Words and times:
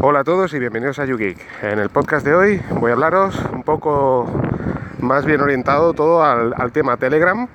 Hola 0.00 0.20
a 0.20 0.24
todos 0.24 0.54
y 0.54 0.58
bienvenidos 0.58 0.98
a 0.98 1.04
YouGeek. 1.04 1.38
En 1.62 1.78
el 1.78 1.88
podcast 1.88 2.24
de 2.24 2.34
hoy 2.34 2.62
voy 2.80 2.90
a 2.90 2.94
hablaros 2.94 3.36
un 3.52 3.62
poco 3.62 4.30
más 5.00 5.24
bien 5.24 5.40
orientado 5.40 5.92
todo 5.92 6.22
al, 6.22 6.72
tema 6.72 6.96
Telegram. 6.96 7.48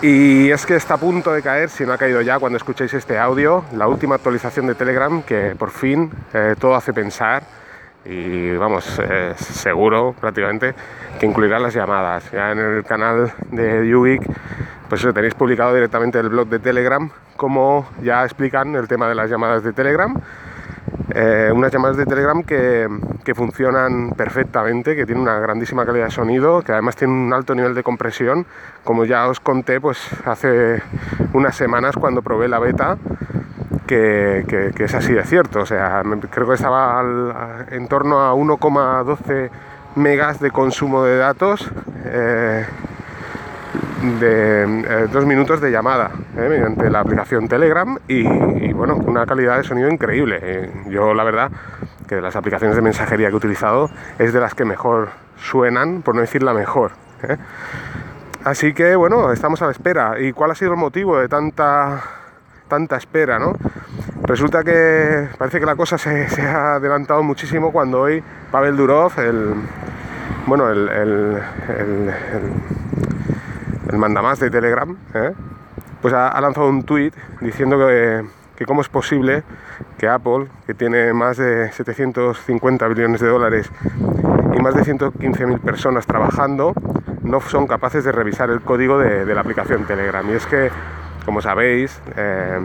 Y 0.00 0.50
es 0.50 0.64
que 0.66 0.76
está 0.76 0.94
a 0.94 0.98
punto 0.98 1.32
de 1.32 1.42
caer, 1.42 1.68
si 1.68 1.84
no 1.84 1.92
ha 1.92 1.98
caído 1.98 2.20
ya 2.22 2.38
cuando 2.38 2.56
escuchéis 2.56 2.94
este 2.94 3.18
audio, 3.18 3.64
la 3.72 3.88
última 3.88 4.14
actualización 4.14 4.66
de 4.68 4.76
Telegram 4.76 5.22
que 5.22 5.56
por 5.58 5.70
fin 5.70 6.10
eh, 6.32 6.54
todo 6.58 6.76
hace 6.76 6.92
pensar 6.92 7.42
y 8.04 8.56
vamos, 8.56 9.00
eh, 9.02 9.34
seguro 9.36 10.14
prácticamente 10.18 10.74
que 11.18 11.26
incluirá 11.26 11.58
las 11.58 11.74
llamadas. 11.74 12.30
Ya 12.30 12.52
en 12.52 12.58
el 12.58 12.84
canal 12.84 13.32
de 13.50 13.88
YouGeek 13.88 14.22
pues 14.88 15.00
eso, 15.02 15.12
tenéis 15.12 15.34
publicado 15.34 15.74
directamente 15.74 16.18
el 16.18 16.28
blog 16.28 16.48
de 16.48 16.58
Telegram, 16.58 17.10
como 17.36 17.88
ya 18.02 18.24
explican 18.24 18.74
el 18.74 18.88
tema 18.88 19.08
de 19.08 19.14
las 19.14 19.30
llamadas 19.30 19.62
de 19.62 19.72
Telegram 19.72 20.20
eh, 21.14 21.50
unas 21.54 21.72
llamadas 21.72 21.96
de 21.96 22.04
Telegram 22.04 22.42
que, 22.42 22.88
funcionan 23.34 24.12
perfectamente, 24.12 24.96
que 24.96 25.04
tienen 25.04 25.22
una 25.22 25.38
grandísima 25.38 25.84
calidad 25.84 26.06
de 26.06 26.10
sonido, 26.10 26.62
que 26.62 26.72
además 26.72 26.96
tienen 26.96 27.16
un 27.16 27.32
alto 27.32 27.54
nivel 27.54 27.74
de 27.74 27.82
compresión, 27.82 28.46
como 28.84 29.04
ya 29.04 29.28
os 29.28 29.38
conté 29.38 29.80
pues 29.80 29.98
hace 30.24 30.82
unas 31.34 31.54
semanas 31.54 31.94
cuando 31.96 32.22
probé 32.22 32.48
la 32.48 32.58
beta, 32.58 32.96
que, 33.86 34.72
es 34.78 34.94
así 34.94 35.12
de 35.12 35.24
cierto, 35.24 35.60
o 35.60 35.66
sea, 35.66 36.02
creo 36.30 36.48
que 36.48 36.54
estaba 36.54 37.02
en 37.70 37.88
torno 37.88 38.20
a 38.20 38.34
1,12 38.34 39.50
megas 39.96 40.40
de 40.40 40.50
consumo 40.50 41.04
de 41.04 41.18
datos. 41.18 41.70
Eh, 42.06 42.64
de 44.20 44.62
eh, 44.62 45.08
dos 45.12 45.26
minutos 45.26 45.60
de 45.60 45.70
llamada 45.70 46.10
eh, 46.36 46.46
mediante 46.48 46.88
la 46.88 47.00
aplicación 47.00 47.48
Telegram 47.48 47.98
y, 48.06 48.72
bueno, 48.72 48.96
una 48.96 49.26
calidad 49.26 49.56
de 49.58 49.64
sonido 49.64 49.88
increíble. 49.88 50.38
Eh, 50.40 50.70
yo 50.88 51.14
la 51.14 51.24
verdad 51.24 51.50
que 52.06 52.14
de 52.16 52.22
las 52.22 52.36
aplicaciones 52.36 52.76
de 52.76 52.82
mensajería 52.82 53.28
que 53.28 53.34
he 53.34 53.36
utilizado 53.36 53.90
es 54.18 54.32
de 54.32 54.40
las 54.40 54.54
que 54.54 54.64
mejor 54.64 55.10
suenan, 55.36 56.02
por 56.02 56.14
no 56.14 56.20
decir 56.20 56.42
la 56.42 56.54
mejor. 56.54 56.92
Así 58.44 58.72
que 58.72 58.96
bueno, 58.96 59.32
estamos 59.32 59.60
a 59.62 59.66
la 59.66 59.72
espera. 59.72 60.18
¿Y 60.20 60.32
cuál 60.32 60.52
ha 60.52 60.54
sido 60.54 60.72
el 60.72 60.78
motivo 60.78 61.18
de 61.18 61.28
tanta, 61.28 62.02
tanta 62.68 62.96
espera? 62.96 63.38
¿no? 63.38 63.54
Resulta 64.22 64.62
que 64.62 65.28
parece 65.36 65.60
que 65.60 65.66
la 65.66 65.76
cosa 65.76 65.98
se, 65.98 66.26
ha 66.42 66.76
adelantado 66.76 67.22
muchísimo 67.22 67.72
cuando 67.72 68.02
hoy 68.02 68.22
Pavel 68.50 68.76
Durov, 68.76 69.18
el, 69.18 69.54
bueno, 70.46 70.70
el 70.70 71.42
mandamás 73.96 74.40
de 74.40 74.50
Telegram, 74.50 74.96
¿eh? 75.14 75.32
pues 76.02 76.14
ha, 76.14 76.40
lanzado 76.40 76.68
un 76.68 76.84
tweet 76.84 77.12
diciendo 77.40 77.78
que, 77.78 78.24
que, 78.56 78.66
cómo 78.66 78.80
es 78.82 78.88
posible 78.88 79.42
que 79.98 80.08
Apple, 80.08 80.48
que 80.66 80.74
tiene 80.74 81.12
más 81.12 81.36
de 81.36 81.72
750 81.72 82.88
billones 82.88 83.20
de 83.20 83.28
dólares 83.28 83.70
y 84.56 84.62
más 84.62 84.74
de 84.74 84.82
115.000 84.82 85.60
personas 85.60 86.06
trabajando, 86.06 86.74
no 87.22 87.40
son 87.40 87.66
capaces 87.66 88.04
de 88.04 88.12
revisar 88.12 88.50
el 88.50 88.60
código 88.60 88.98
de, 88.98 89.24
la 89.34 89.40
aplicación 89.40 89.86
Telegram. 89.86 90.28
Y 90.28 90.32
es 90.32 90.46
que, 90.46 90.70
como 91.24 91.40
sabéis, 91.40 92.00
eh, 92.16 92.60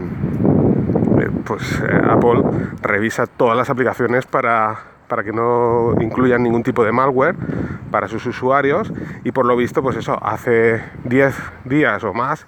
pues 1.44 1.80
eh, 1.80 2.00
Apple 2.08 2.42
revisa 2.82 3.26
todas 3.26 3.56
las 3.56 3.70
aplicaciones 3.70 4.26
para 4.26 4.93
para 5.08 5.22
que 5.22 5.32
no 5.32 5.94
incluyan 6.00 6.42
ningún 6.42 6.62
tipo 6.62 6.84
de 6.84 6.92
malware 6.92 7.36
para 7.90 8.08
sus 8.08 8.26
usuarios. 8.26 8.92
Y 9.24 9.32
por 9.32 9.46
lo 9.46 9.56
visto 9.56 9.82
pues 9.82 9.96
eso 9.96 10.18
hace 10.22 10.82
10 11.04 11.34
días 11.64 12.02
o 12.04 12.12
más 12.12 12.46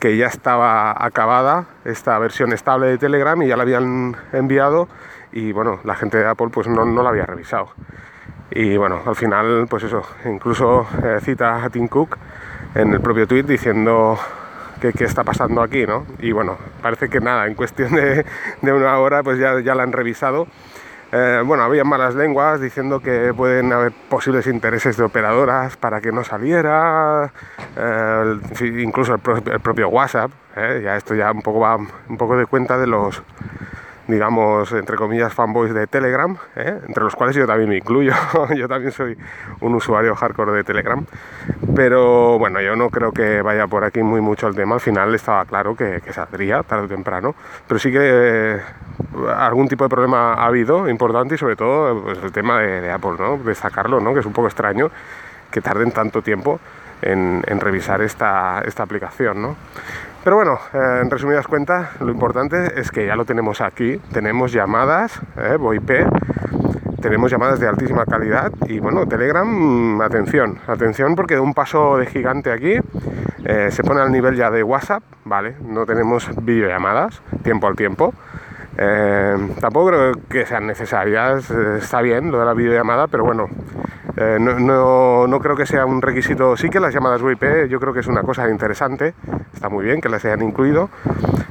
que 0.00 0.16
ya 0.16 0.26
estaba 0.26 0.96
acabada 1.04 1.66
esta 1.84 2.18
versión 2.18 2.52
estable 2.54 2.86
de 2.86 2.96
Telegram 2.96 3.40
y 3.42 3.48
ya 3.48 3.56
la 3.56 3.64
habían 3.64 4.16
enviado 4.32 4.88
y 5.30 5.52
bueno 5.52 5.78
la 5.84 5.94
gente 5.94 6.16
de 6.16 6.26
Apple 6.26 6.48
pues 6.50 6.66
no, 6.66 6.86
no 6.86 7.02
la 7.02 7.10
había 7.10 7.26
revisado. 7.26 7.68
Y 8.50 8.76
bueno 8.78 9.00
al 9.04 9.14
final 9.14 9.66
pues 9.68 9.84
eso 9.84 10.02
incluso 10.24 10.86
eh, 11.04 11.18
cita 11.20 11.62
a 11.62 11.68
Tim 11.68 11.86
Cook 11.86 12.16
en 12.74 12.94
el 12.94 13.00
propio 13.00 13.28
tweet 13.28 13.42
diciendo 13.42 14.18
qué, 14.80 14.94
qué 14.94 15.04
está 15.04 15.22
pasando 15.22 15.60
aquí 15.60 15.86
no 15.86 16.06
y 16.18 16.32
bueno 16.32 16.56
parece 16.80 17.10
que 17.10 17.20
nada 17.20 17.46
en 17.46 17.54
cuestión 17.54 17.92
de, 17.94 18.24
de 18.62 18.72
una 18.72 18.98
hora 18.98 19.22
pues 19.22 19.38
ya, 19.38 19.60
ya 19.60 19.74
la 19.74 19.82
han 19.82 19.92
revisado 19.92 20.46
eh, 21.12 21.42
bueno, 21.44 21.64
había 21.64 21.82
malas 21.82 22.14
lenguas 22.14 22.60
diciendo 22.60 23.00
que 23.00 23.34
pueden 23.34 23.72
haber 23.72 23.92
posibles 24.08 24.46
intereses 24.46 24.96
de 24.96 25.02
operadoras 25.02 25.76
para 25.76 26.00
que 26.00 26.12
no 26.12 26.22
saliera, 26.22 27.32
eh, 27.76 28.38
incluso 28.80 29.14
el, 29.14 29.20
propio 29.60 29.88
WhatsApp, 29.88 30.30
eh, 30.56 30.82
ya 30.84 30.96
esto 30.96 31.16
ya 31.16 31.32
un 31.32 31.42
poco 31.42 31.60
va 31.60 31.76
un 31.76 32.16
poco 32.16 32.36
de 32.36 32.46
cuenta 32.46 32.78
de 32.78 32.86
los 32.86 33.22
digamos, 34.10 34.72
entre 34.72 34.96
comillas, 34.96 35.32
fanboys 35.32 35.72
de 35.72 35.86
Telegram, 35.86 36.36
¿eh? 36.56 36.80
entre 36.86 37.04
los 37.04 37.14
cuales 37.14 37.36
yo 37.36 37.46
también 37.46 37.68
me 37.68 37.76
incluyo, 37.76 38.12
yo 38.56 38.68
también 38.68 38.92
soy 38.92 39.16
un 39.60 39.74
usuario 39.74 40.14
hardcore 40.14 40.52
de 40.52 40.64
Telegram, 40.64 41.04
pero 41.74 42.38
bueno, 42.38 42.60
yo 42.60 42.76
no 42.76 42.90
creo 42.90 43.12
que 43.12 43.42
vaya 43.42 43.66
por 43.66 43.84
aquí 43.84 44.02
muy 44.02 44.20
mucho 44.20 44.48
el 44.48 44.54
tema, 44.54 44.74
al 44.74 44.80
final 44.80 45.14
estaba 45.14 45.44
claro 45.44 45.74
que, 45.74 46.00
saldría 46.12 46.62
tarde 46.62 46.86
o 46.86 46.88
temprano, 46.88 47.34
pero 47.66 47.78
sí 47.78 47.92
que 47.92 47.98
eh, 48.00 48.60
algún 49.36 49.68
tipo 49.68 49.84
de 49.84 49.90
problema 49.90 50.34
ha 50.34 50.46
habido 50.46 50.88
importante 50.88 51.36
y 51.36 51.38
sobre 51.38 51.56
todo 51.56 52.02
pues, 52.02 52.18
el 52.22 52.32
tema 52.32 52.60
de, 52.60 52.90
Apple, 52.90 53.12
¿no? 53.18 53.38
de 53.38 54.00
¿no? 54.00 54.14
que 54.14 54.20
es 54.20 54.26
un 54.26 54.32
poco 54.32 54.48
extraño 54.48 54.90
que 55.50 55.60
tarden 55.60 55.92
tanto 55.92 56.22
tiempo 56.22 56.60
en, 57.02 57.42
en 57.46 57.60
revisar 57.60 58.02
esta, 58.02 58.62
esta 58.64 58.82
aplicación. 58.82 59.42
¿no? 59.42 59.56
Pero 60.22 60.36
bueno, 60.36 60.58
eh, 60.74 61.00
en 61.02 61.10
resumidas 61.10 61.46
cuentas, 61.46 61.98
lo 62.00 62.10
importante 62.10 62.78
es 62.78 62.90
que 62.90 63.06
ya 63.06 63.16
lo 63.16 63.24
tenemos 63.24 63.62
aquí. 63.62 63.98
Tenemos 64.12 64.52
llamadas, 64.52 65.18
eh, 65.38 65.56
VoIP, 65.56 65.90
tenemos 67.00 67.30
llamadas 67.30 67.58
de 67.58 67.66
altísima 67.66 68.04
calidad 68.04 68.52
y 68.66 68.80
bueno, 68.80 69.06
Telegram, 69.06 70.00
atención, 70.02 70.58
atención 70.66 71.14
porque 71.14 71.34
de 71.34 71.40
un 71.40 71.54
paso 71.54 71.96
de 71.96 72.04
gigante 72.04 72.52
aquí 72.52 72.74
eh, 73.46 73.68
se 73.70 73.82
pone 73.82 74.02
al 74.02 74.12
nivel 74.12 74.36
ya 74.36 74.50
de 74.50 74.62
WhatsApp, 74.62 75.02
¿vale? 75.24 75.56
No 75.66 75.86
tenemos 75.86 76.28
videollamadas 76.42 77.22
tiempo 77.42 77.66
al 77.66 77.76
tiempo. 77.76 78.12
Eh, 78.76 79.36
tampoco 79.58 79.88
creo 79.88 80.12
que 80.28 80.44
sean 80.44 80.66
necesarias, 80.66 81.50
está 81.50 82.02
bien 82.02 82.30
lo 82.30 82.40
de 82.40 82.44
la 82.44 82.54
videollamada, 82.54 83.06
pero 83.08 83.24
bueno, 83.24 83.48
eh, 84.16 84.38
no, 84.38 85.38
creo 85.40 85.56
que 85.56 85.66
sea 85.66 85.86
un 85.86 86.02
requisito. 86.02 86.56
Sí 86.56 86.68
que 86.68 86.80
las 86.80 86.92
llamadas 86.92 87.22
VoIP 87.22 87.68
yo 87.68 87.80
creo 87.80 87.92
que 87.92 88.00
es 88.00 88.06
una 88.06 88.22
cosa 88.22 88.48
interesante, 88.50 89.14
está 89.52 89.68
muy 89.68 89.84
bien 89.84 90.00
que 90.00 90.08
las 90.08 90.24
hayan 90.24 90.42
incluido. 90.42 90.90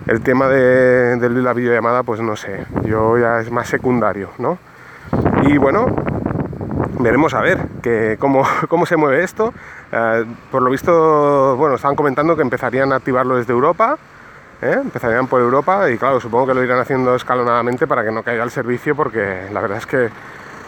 El 0.08 0.22
tema 0.22 0.48
de, 0.48 1.18
la 1.30 1.54
videollamada, 1.54 2.04
pues 2.04 2.22
no 2.22 2.36
sé, 2.36 2.66
yo 2.86 3.18
ya 3.18 3.40
es 3.40 3.52
más 3.52 3.68
secundario, 3.68 4.30
¿no? 4.38 4.58
Y 5.44 5.58
bueno, 5.58 5.88
veremos 7.00 7.34
a 7.34 7.42
ver 7.42 7.60
que, 7.82 8.18
cómo, 8.20 8.44
cómo 8.70 8.86
se 8.86 8.98
mueve 8.98 9.24
esto. 9.24 9.54
Eh, 9.92 10.26
por 10.52 10.62
lo 10.62 10.70
visto, 10.70 11.56
bueno, 11.58 11.76
estaban 11.76 11.96
comentando 11.96 12.36
que 12.36 12.42
empezarían 12.42 12.92
a 12.92 12.98
activarlo 12.98 13.36
desde 13.36 13.54
Europa. 13.54 13.98
¿eh? 14.62 14.78
empezarían 14.82 15.28
por 15.28 15.42
Europa 15.42 15.90
y 15.90 15.98
claro, 15.98 16.20
supongo 16.20 16.48
que 16.48 16.54
lo 16.54 16.64
irán 16.64 16.80
haciendo 16.80 17.16
escalonadamente 17.16 17.88
para 17.88 18.04
que 18.04 18.12
no 18.12 18.24
caiga 18.24 18.44
el 18.44 18.52
servicio 18.52 18.96
porque 18.96 19.48
la 19.52 19.62
verdad 19.62 19.78
es 19.78 19.86
que 19.86 20.10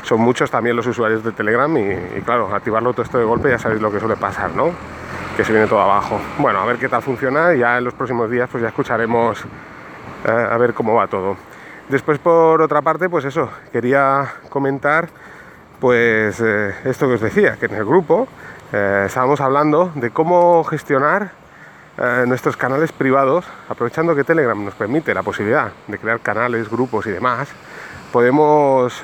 son 0.04 0.22
muchos 0.22 0.50
también 0.50 0.76
los 0.76 0.88
usuarios 0.88 1.24
de 1.24 1.32
Telegram 1.32 1.76
y, 1.78 2.22
claro, 2.22 2.54
activarlo 2.54 2.94
todo 2.94 3.04
esto 3.04 3.18
de 3.18 3.26
golpe 3.26 3.50
ya 3.50 3.60
sabéis 3.60 3.82
lo 3.82 3.92
que 3.92 4.00
suele 4.00 4.16
pasar, 4.16 4.52
¿no? 4.56 4.72
Que 5.42 5.46
se 5.46 5.54
viene 5.54 5.68
todo 5.68 5.82
abajo. 5.82 6.22
Bueno, 6.38 6.60
a 6.60 6.66
ver 6.66 6.78
qué 6.78 6.88
tal 6.88 7.02
funciona 7.02 7.56
y 7.56 7.58
ya 7.58 7.80
en 7.80 7.84
los 7.84 7.96
próximos 7.96 8.30
días 8.30 8.48
pues 8.52 8.62
ya 8.62 8.70
escucharemos 8.70 9.44
eh, 10.24 10.30
a 10.30 10.56
ver 10.58 10.76
cómo 10.76 10.94
va 10.94 11.08
todo. 11.08 11.36
Después 11.90 12.20
por 12.20 12.62
otra 12.62 12.84
parte, 12.84 13.10
pues 13.10 13.26
eso, 13.26 13.50
quería 13.72 14.36
comentar 14.50 15.10
pues 15.80 16.40
eh, 16.42 16.76
esto 16.86 17.08
que 17.08 17.16
os 17.16 17.22
decía, 17.22 17.58
que 17.60 17.66
en 17.66 17.74
el 17.74 17.86
grupo 17.86 18.28
eh, 18.72 19.06
estábamos 19.08 19.42
hablando 19.42 19.92
de 19.96 20.12
cómo 20.12 20.64
gestionar 20.64 21.32
nuestros 22.28 22.56
canales 22.56 22.92
privados, 22.92 23.44
aprovechando 23.68 24.16
que 24.16 24.24
Telegram 24.24 24.64
nos 24.64 24.76
permite 24.76 25.12
la 25.12 25.24
posibilidad 25.24 25.72
de 25.88 25.98
crear 25.98 26.20
canales, 26.20 26.70
grupos 26.70 27.08
y 27.08 27.12
demás, 27.12 27.50
podemos 28.12 29.02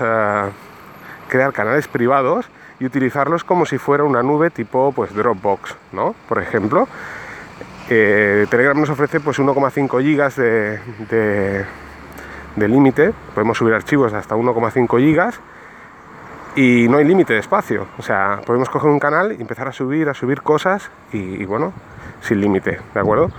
crear 1.27 1.51
canales 1.51 1.87
privados 1.87 2.47
y 2.79 2.85
utilizarlos 2.85 3.43
como 3.43 3.65
si 3.65 3.77
fuera 3.77 4.03
una 4.03 4.23
nube 4.23 4.49
tipo 4.49 4.91
pues 4.91 5.13
Dropbox, 5.13 5.75
¿no? 5.93 6.15
Por 6.27 6.39
ejemplo, 6.41 6.87
eh, 7.89 8.45
Telegram 8.49 8.79
nos 8.79 8.89
ofrece 8.89 9.19
pues 9.19 9.39
1,5 9.39 10.01
gigas 10.01 10.35
de, 10.35 10.79
de, 12.55 12.67
límite, 12.67 13.13
podemos 13.33 13.57
subir 13.57 13.73
archivos 13.73 14.13
hasta 14.13 14.35
1,5 14.35 14.99
gigas 14.99 15.39
y 16.55 16.87
no 16.89 16.97
hay 16.97 17.05
límite 17.05 17.33
de 17.33 17.39
espacio, 17.39 17.87
o 17.97 18.01
sea, 18.01 18.41
podemos 18.45 18.69
coger 18.69 18.89
un 18.89 18.99
canal 18.99 19.35
y 19.37 19.41
empezar 19.41 19.67
a 19.67 19.71
subir, 19.71 20.09
a 20.09 20.13
subir 20.13 20.41
cosas 20.41 20.89
y, 21.13 21.45
bueno, 21.45 21.71
sin 22.21 22.41
límite, 22.41 22.79
¿de 22.93 22.99
acuerdo? 22.99 23.29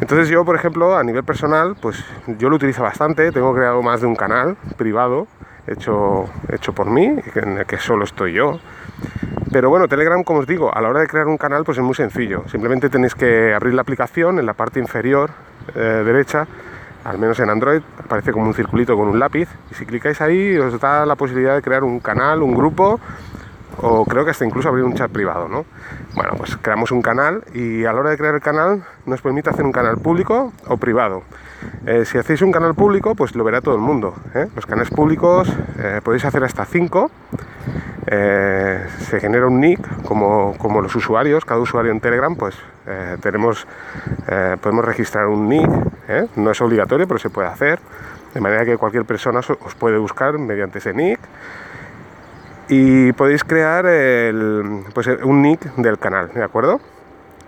Entonces 0.00 0.28
yo, 0.28 0.44
por 0.44 0.56
ejemplo, 0.56 0.96
a 0.98 1.04
nivel 1.04 1.24
personal, 1.24 1.76
pues 1.80 2.04
yo 2.38 2.50
lo 2.50 2.56
utilizo 2.56 2.82
bastante, 2.82 3.30
tengo 3.32 3.54
creado 3.54 3.80
más 3.80 4.00
de 4.00 4.08
un 4.08 4.16
canal 4.16 4.56
privado 4.76 5.28
hecho, 5.72 6.26
hecho 6.50 6.72
por 6.72 6.90
mí, 6.90 7.16
en 7.34 7.58
el 7.58 7.66
que 7.66 7.78
solo 7.78 8.04
estoy 8.04 8.32
yo. 8.32 8.60
Pero 9.52 9.70
bueno, 9.70 9.88
Telegram, 9.88 10.22
como 10.24 10.40
os 10.40 10.46
digo, 10.46 10.74
a 10.74 10.80
la 10.80 10.88
hora 10.88 11.00
de 11.00 11.06
crear 11.06 11.26
un 11.26 11.38
canal, 11.38 11.64
pues 11.64 11.78
es 11.78 11.84
muy 11.84 11.94
sencillo. 11.94 12.44
Simplemente 12.48 12.90
tenéis 12.90 13.14
que 13.14 13.54
abrir 13.54 13.74
la 13.74 13.82
aplicación 13.82 14.38
en 14.38 14.46
la 14.46 14.52
parte 14.52 14.78
inferior 14.78 15.30
eh, 15.74 16.02
derecha. 16.04 16.46
al 17.04 17.18
menos 17.18 17.38
en 17.40 17.48
Android, 17.48 17.80
aparece 18.04 18.32
como 18.32 18.46
un 18.46 18.54
circulito 18.54 18.96
con 18.96 19.08
un 19.08 19.18
lápiz 19.18 19.48
y 19.70 19.74
si 19.74 19.86
clicáis 19.86 20.20
ahí 20.20 20.58
os 20.58 20.78
da 20.78 21.06
la 21.06 21.14
posibilidad 21.14 21.54
de 21.54 21.62
crear 21.62 21.82
un 21.82 22.00
canal, 22.00 22.42
un 22.42 22.54
grupo 22.54 23.00
o 23.80 24.04
creo 24.04 24.24
que 24.24 24.32
hasta 24.32 24.44
incluso 24.44 24.68
abrir 24.68 24.84
un 24.84 24.94
chat 24.94 25.10
privado, 25.10 25.48
¿no? 25.48 25.64
Bueno, 26.14 26.32
pues 26.36 26.56
creamos 26.56 26.90
un 26.90 27.00
canal 27.00 27.44
y 27.54 27.84
a 27.84 27.92
la 27.92 28.00
hora 28.00 28.10
de 28.10 28.18
crear 28.18 28.34
el 28.34 28.40
canal 28.40 28.84
nos 29.06 29.22
permite 29.22 29.50
hacer 29.50 29.64
un 29.64 29.72
canal 29.72 29.98
público 29.98 30.52
o 30.66 30.76
privado. 30.76 31.22
Eh, 31.86 32.04
si 32.04 32.18
hacéis 32.18 32.42
un 32.42 32.52
canal 32.52 32.74
público, 32.74 33.14
pues 33.14 33.34
lo 33.34 33.44
verá 33.44 33.60
todo 33.60 33.74
el 33.74 33.80
mundo. 33.80 34.14
¿eh? 34.34 34.46
Los 34.54 34.66
canales 34.66 34.90
públicos 34.90 35.48
eh, 35.78 36.00
podéis 36.02 36.24
hacer 36.24 36.44
hasta 36.44 36.64
5. 36.64 37.10
se 38.06 39.20
genera 39.20 39.46
un 39.46 39.60
nick 39.60 39.80
como, 40.04 40.56
como, 40.58 40.80
los 40.80 40.94
usuarios, 40.96 41.44
cada 41.44 41.60
usuario 41.60 41.92
en 41.92 42.00
Telegram, 42.00 42.34
pues 42.34 42.56
tenemos, 43.20 43.66
podemos 44.62 44.84
registrar 44.84 45.26
un 45.26 45.46
nick. 45.48 45.70
No 46.36 46.50
es 46.50 46.60
obligatorio, 46.62 47.06
pero 47.06 47.18
se 47.18 47.28
puede 47.28 47.48
hacer. 47.48 47.80
De 48.32 48.40
manera 48.40 48.64
que 48.64 48.78
cualquier 48.78 49.04
persona 49.04 49.40
os 49.40 49.74
puede 49.74 49.98
buscar 49.98 50.38
mediante 50.38 50.78
ese 50.78 50.94
nick 50.94 51.20
y 52.68 53.12
podéis 53.12 53.44
crear 53.44 53.86
el, 53.86 54.84
pues, 54.92 55.06
un 55.24 55.42
nick 55.42 55.74
del 55.76 55.98
canal, 55.98 56.30
¿de 56.34 56.44
acuerdo? 56.44 56.80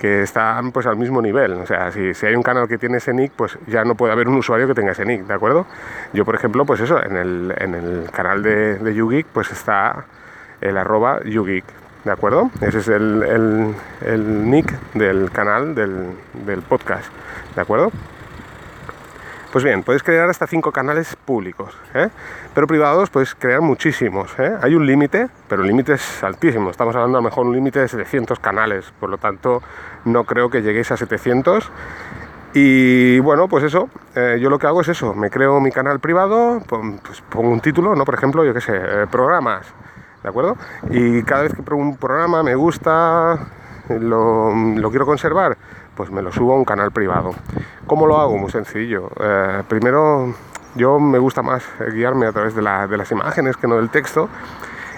Que 0.01 0.23
está 0.23 0.61
pues 0.73 0.87
al 0.87 0.97
mismo 0.97 1.21
nivel, 1.21 1.53
o 1.53 1.67
sea, 1.67 1.93
si, 1.93 2.15
si, 2.15 2.25
hay 2.27 2.35
un 2.35 2.43
canal 2.43 2.67
que 2.67 2.79
tiene 2.79 2.97
ese 2.97 3.13
nick, 3.13 3.33
pues 3.37 3.59
ya 3.67 3.85
no 3.85 3.95
puede 3.95 4.15
haber 4.15 4.29
un 4.29 4.37
usuario 4.37 4.67
que 4.67 4.73
tenga 4.73 4.93
ese 4.93 5.05
nick, 5.05 5.27
¿de 5.27 5.35
acuerdo? 5.35 5.67
Yo, 6.15 6.25
por 6.25 6.35
ejemplo, 6.35 6.65
pues 6.65 6.81
eso, 6.81 7.05
en 7.05 7.17
el, 7.17 7.55
en 7.59 7.75
el 7.75 8.11
canal 8.11 8.43
de, 8.43 8.77
de 8.79 8.95
YouGeek, 8.95 9.27
pues 9.27 9.53
está 9.53 10.07
el 10.63 10.79
arroba 10.79 11.21
YouGeek, 11.25 11.65
¿de 12.05 12.11
acuerdo? 12.11 12.51
Ese 12.63 12.79
es 12.79 12.89
el, 12.89 13.23
el, 13.23 13.75
el 14.07 14.51
nick 14.51 14.73
del 14.95 15.31
canal 15.31 15.75
del, 15.75 16.13
del 16.47 16.63
podcast, 16.63 17.13
¿de 17.55 17.61
acuerdo? 17.61 17.93
Pues 19.53 19.65
bien, 19.65 19.83
podéis 19.83 20.05
crear 20.05 20.31
hasta 20.31 20.47
cinco 20.47 20.71
canales 20.71 21.17
públicos, 21.17 21.77
¿eh? 21.93 22.09
pero 22.55 22.69
privados 22.69 23.11
podéis 23.11 23.35
crear 23.35 23.61
muchísimos. 23.61 24.33
¿eh? 24.39 24.53
Hay 24.63 24.77
un 24.77 24.87
límite, 24.87 25.29
pero 25.49 25.63
el 25.63 25.69
límite 25.69 25.95
es 25.95 26.23
altísimo. 26.23 26.71
Estamos 26.71 26.95
hablando 26.95 27.19
a 27.19 27.21
lo 27.21 27.25
mejor 27.25 27.47
un 27.47 27.55
límite 27.55 27.81
de 27.81 27.89
700 27.89 28.39
canales, 28.39 28.93
por 29.01 29.11
lo 29.11 29.19
tanto 29.19 29.61
no 30.05 30.23
creo 30.23 30.51
que 30.51 30.63
lleguéis 30.63 30.93
a 30.93 30.97
700. 30.97 31.69
Y 32.55 33.19
bueno, 33.19 33.49
pues 33.49 33.65
eso, 33.65 33.89
eh, 34.15 34.39
yo 34.41 34.51
lo 34.51 34.59
que 34.61 34.69
hago 34.69 34.83
es 34.83 34.89
eso, 34.89 35.15
me 35.15 35.31
creo 35.31 35.61
mi 35.61 35.73
canal 35.73 35.99
privado, 35.99 36.63
pues 36.69 37.21
pongo 37.29 37.51
un 37.51 37.61
título, 37.61 37.97
¿no? 37.97 38.05
Por 38.05 38.15
ejemplo, 38.15 38.45
yo 38.45 38.55
qué 38.55 38.61
sé, 38.61 38.81
programas, 39.11 39.67
¿de 40.23 40.29
acuerdo? 40.29 40.57
Y 40.91 41.25
cada 41.25 41.43
vez 41.43 41.55
que 41.55 41.63
pongo 41.63 41.83
un 41.83 41.97
programa 41.97 42.45
me 42.45 42.55
gusta, 42.55 43.37
lo 43.89 44.91
quiero 44.91 45.07
conservar, 45.07 45.57
pues 46.01 46.11
me 46.11 46.23
lo 46.23 46.33
subo 46.33 46.55
a 46.55 46.57
un 46.57 46.65
canal 46.65 46.93
privado. 46.93 47.33
¿Cómo 47.87 48.07
lo 48.07 48.19
hago? 48.19 48.39
Muy 48.39 48.51
sencillo. 48.51 49.11
Eh, 49.21 49.63
primero, 49.69 50.35
yo 50.75 50.99
me 50.99 51.19
gusta 51.19 51.43
más 51.43 51.63
guiarme 51.93 52.25
a 52.25 52.33
través 52.33 52.55
de, 52.55 52.63
las 52.63 53.13
imágenes 53.13 53.59
que 53.59 53.69
no 53.69 53.77
del 53.77 53.91
texto. 53.91 54.31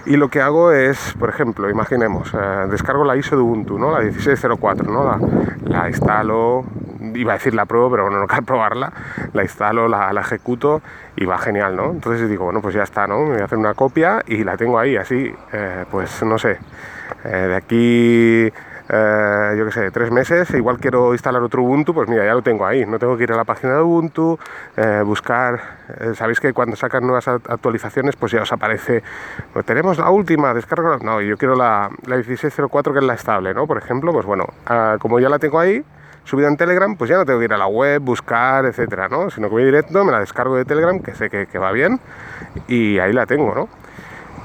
Y 0.07 0.17
lo 0.17 0.29
que 0.29 0.41
hago 0.41 0.71
es, 0.71 1.13
por 1.19 1.29
ejemplo, 1.29 1.69
imaginemos, 1.69 2.33
eh, 2.35 2.67
descargo 2.71 3.05
la 3.05 3.17
ISO 3.17 3.35
de 3.35 3.43
Ubuntu, 3.43 3.81
¿no? 3.81 3.91
la 3.91 3.99
1604, 3.99 4.93
¿no? 4.93 5.19
la, 5.65 5.89
instalo, 5.89 6.65
iba 7.15 7.33
a 7.33 7.35
decir 7.35 7.53
la 7.53 7.67
pruebo, 7.67 7.91
pero 7.91 8.05
bueno, 8.05 8.21
no 8.21 8.27
quiero 8.29 8.45
probarla, 8.45 8.93
la 9.33 9.43
instalo, 9.43 9.89
la, 9.89 10.13
ejecuto 10.21 10.83
y 11.17 11.25
va 11.25 11.37
genial, 11.39 11.75
¿no? 11.75 11.91
Entonces 11.91 12.31
digo, 12.31 12.45
bueno, 12.45 12.63
pues 12.63 12.77
ya 12.77 12.85
está, 12.85 13.09
¿no? 13.09 13.23
Me 13.23 13.33
voy 13.33 13.41
a 13.41 13.47
hacer 13.47 13.59
una 13.59 13.75
copia 13.75 14.23
y 14.25 14.45
la 14.45 14.57
tengo 14.57 14.79
ahí, 14.79 14.97
así, 14.97 15.35
eh, 15.53 15.85
pues 15.91 16.23
no 16.23 16.39
sé, 16.39 16.59
de 17.25 17.57
aquí 17.57 18.53
eh, 18.89 19.55
yo 19.57 19.65
qué 19.67 19.73
sé, 19.73 19.91
tres 19.91 20.11
meses, 20.11 20.51
igual 20.51 20.79
quiero 20.79 21.13
instalar 21.13 21.43
otro 21.43 21.63
Ubuntu, 21.63 21.95
pues 21.95 22.09
mira, 22.09 22.25
ya 22.25 22.35
lo 22.35 22.43
tengo 22.43 22.67
ahí, 22.67 22.85
no 22.85 22.99
tengo 22.99 23.17
que 23.17 23.25
ir 23.25 23.33
a 23.33 23.37
la 23.37 23.45
página 23.45 23.75
de 23.75 23.83
Ubuntu, 23.83 24.39
eh, 24.77 25.03
buscar, 25.05 25.61
eh, 26.01 26.13
sabéis 26.15 26.41
que 26.41 26.53
cuando 26.53 26.77
sacan 26.77 27.05
nuevas 27.05 27.29
actualizaciones, 27.29 28.17
pues 28.17 28.33
ya 28.33 28.43
os 28.43 28.53
aparece, 28.53 29.03
pues 29.53 29.65
tenemos 29.65 29.99
la 29.99 30.11
última, 30.11 30.53
descarga, 30.55 30.99
no, 31.03 31.21
yo 31.21 31.37
quiero 31.37 31.55
la, 31.55 31.91
la 32.07 32.17
1604 32.17 32.93
que 32.93 32.99
es 32.99 33.05
la 33.05 33.15
estable, 33.15 33.55
¿no? 33.55 33.67
Por 33.67 33.79
ejemplo, 33.79 34.13
pues 34.13 34.27
bueno, 34.27 34.47
ah, 34.67 34.97
como 35.01 35.21
ya 35.21 35.29
la 35.29 35.39
tengo 35.39 35.59
ahí, 35.59 35.85
subida 36.25 36.49
en 36.49 36.57
Telegram, 36.57 36.97
pues 36.97 37.11
ya 37.11 37.17
no 37.17 37.25
tengo 37.25 37.39
que 37.39 37.47
ir 37.47 37.53
a 37.53 37.59
la 37.59 37.67
web, 37.67 38.01
buscar, 38.01 38.65
etcétera, 38.67 39.09
¿no? 39.09 39.31
Sino 39.31 39.49
que 39.49 39.55
voy 39.55 39.65
directo, 39.65 40.05
me 40.05 40.13
la 40.13 40.21
descargo 40.21 40.57
de 40.57 40.65
Telegram, 40.65 40.99
que 41.01 41.15
sé 41.15 41.31
que, 41.31 41.47
que 41.47 41.59
va 41.59 41.73
bien, 41.73 42.01
y 42.69 42.99
ahí 42.99 43.13
la 43.13 43.27
tengo, 43.27 43.55
¿no? 43.55 43.82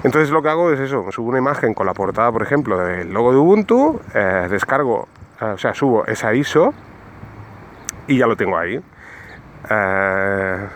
Entonces 0.08 0.30
lo 0.30 0.42
que 0.42 0.48
hago 0.48 0.72
es 0.72 0.80
eso, 0.80 1.12
subo 1.12 1.28
una 1.28 1.40
imagen 1.40 1.74
con 1.74 1.86
la 1.86 1.94
portada, 1.94 2.32
por 2.32 2.42
ejemplo, 2.42 2.78
del 2.78 3.12
logo 3.12 3.34
de 3.34 3.38
Ubuntu, 3.40 4.00
eh, 4.16 4.48
descargo, 4.50 5.10
eh, 5.42 5.46
o 5.48 5.58
sea, 5.58 5.74
subo 5.74 6.06
esa 6.06 6.34
ISO 6.34 6.74
y 8.08 8.18
ya 8.18 8.26
lo 8.26 8.38
tengo 8.38 8.58
ahí. 8.58 8.82
Eh, 9.70 10.68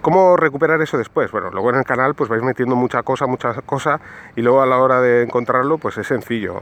¿Cómo 0.00 0.36
recuperar 0.36 0.82
eso 0.82 0.98
después? 0.98 1.30
Bueno, 1.30 1.50
luego 1.52 1.70
en 1.70 1.76
el 1.76 1.84
canal 1.84 2.16
pues 2.16 2.28
vais 2.28 2.42
metiendo 2.42 2.74
mucha 2.74 3.04
cosa, 3.04 3.28
mucha 3.28 3.54
cosa 3.64 4.00
y 4.34 4.42
luego 4.42 4.60
a 4.60 4.66
la 4.66 4.78
hora 4.78 5.00
de 5.00 5.22
encontrarlo 5.22 5.78
pues 5.78 5.96
es 5.98 6.08
sencillo. 6.08 6.58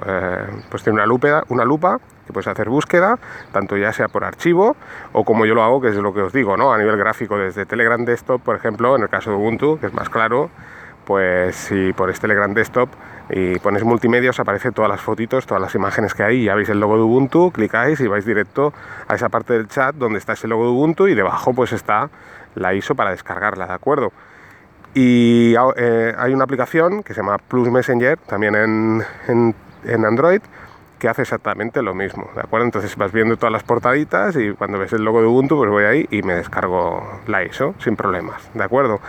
pues 0.70 0.82
tiene 0.82 0.98
una 0.98 1.06
lupa, 1.06 1.44
una 1.48 1.64
lupa 1.64 1.98
que 2.26 2.34
puedes 2.34 2.46
hacer 2.46 2.68
búsqueda, 2.68 3.18
tanto 3.52 3.78
ya 3.78 3.94
sea 3.94 4.08
por 4.08 4.24
archivo 4.24 4.76
o 5.14 5.24
como 5.24 5.46
yo 5.46 5.54
lo 5.54 5.62
hago, 5.62 5.80
que 5.80 5.88
es 5.88 5.96
lo 5.96 6.12
que 6.12 6.20
os 6.20 6.32
digo, 6.34 6.58
¿no? 6.58 6.74
A 6.74 6.78
nivel 6.78 6.98
gráfico, 6.98 7.38
desde 7.38 7.64
Telegram 7.64 8.04
Desktop, 8.04 8.42
por 8.42 8.54
ejemplo, 8.54 8.94
en 8.96 9.02
el 9.02 9.08
caso 9.08 9.30
de 9.30 9.36
Ubuntu, 9.36 9.80
que 9.80 9.86
es 9.86 9.94
más 9.94 10.10
claro, 10.10 10.50
pues 11.05 11.56
si 11.56 11.93
ponéis 11.93 12.20
Telegram 12.20 12.52
Desktop 12.52 12.88
y 13.31 13.58
ponéis 13.61 13.85
multimedia 13.85 14.31
os 14.31 14.41
aparece 14.41 14.73
todas 14.73 14.91
las 14.91 15.00
fotitos, 15.00 15.47
todas 15.47 15.61
las 15.61 15.75
imágenes 15.75 16.14
que 16.14 16.23
hay, 16.23 16.44
ya 16.44 16.55
veis 16.55 16.69
el 16.69 16.81
logo 16.81 16.97
de 16.97 17.02
Ubuntu, 17.02 17.50
clicáis 17.52 18.00
y 18.00 18.08
vais 18.08 18.25
directo 18.25 18.73
a 19.08 19.14
esa 19.14 19.29
parte 19.29 19.55
del 19.55 19.69
chat 19.69 19.94
donde 19.94 20.19
está 20.19 20.32
ese 20.32 20.49
logo 20.49 20.64
de 20.64 20.70
Ubuntu 20.70 21.06
y 21.08 21.14
debajo 21.14 21.52
pues 21.55 21.73
está 21.73 22.11
la 22.55 22.75
ISO 22.75 22.94
para 22.94 23.11
descargarla, 23.11 23.67
¿de 23.67 23.73
acuerdo? 23.73 24.12
Y 24.94 25.55
eh, 25.76 26.14
hay 26.19 26.32
una 26.32 26.44
aplicación 26.44 27.02
que 27.02 27.14
se 27.14 27.20
llama 27.20 27.38
Plus 27.38 27.70
Messenger, 27.70 28.19
también 28.19 28.56
en, 28.56 29.05
en, 29.29 30.05
Android, 30.05 30.41
que 30.99 31.08
hace 31.08 31.23
exactamente 31.23 31.81
lo 31.81 31.94
mismo, 31.94 32.29
¿de 32.35 32.41
acuerdo? 32.41 32.67
Entonces 32.67 32.97
vas 32.97 33.12
viendo 33.12 33.37
todas 33.37 33.52
las 33.52 33.62
portaditas 33.62 34.35
y 34.37 34.52
cuando 34.52 34.79
ves 34.79 34.93
el 34.93 35.05
logo 35.05 35.20
de 35.20 35.29
Ubuntu, 35.29 35.56
pues 35.56 35.70
voy 35.70 35.85
ahí 35.85 36.06
y 36.11 36.23
me 36.23 36.35
descargo 36.35 37.20
la 37.29 37.44
ISO 37.44 37.75
sin 37.79 37.94
problemas, 37.94 38.50
¿de 38.52 38.64
acuerdo? 38.64 39.00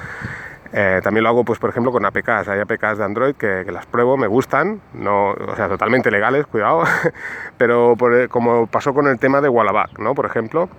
Eh, 0.73 1.01
también 1.03 1.23
lo 1.23 1.29
hago, 1.29 1.43
pues, 1.43 1.59
por 1.59 1.69
ejemplo, 1.69 1.91
con 1.91 2.05
APKs. 2.05 2.47
Hay 2.47 2.59
APKs 2.59 2.97
de 2.97 3.03
Android 3.03 3.35
que, 3.35 3.65
las 3.71 3.85
pruebo, 3.85 4.17
me 4.17 4.27
gustan, 4.27 4.81
no, 4.93 5.31
o 5.31 5.55
sea, 5.55 5.67
totalmente 5.67 6.11
legales, 6.11 6.45
cuidado, 6.45 6.83
pero 7.57 7.95
como 8.29 8.67
pasó 8.67 8.93
con 8.93 9.07
el 9.07 9.17
tema 9.17 9.41
de 9.41 9.49
Wallaback, 9.49 9.99
¿no? 9.99 10.13
Por 10.13 10.25
ejemplo, 10.25 10.69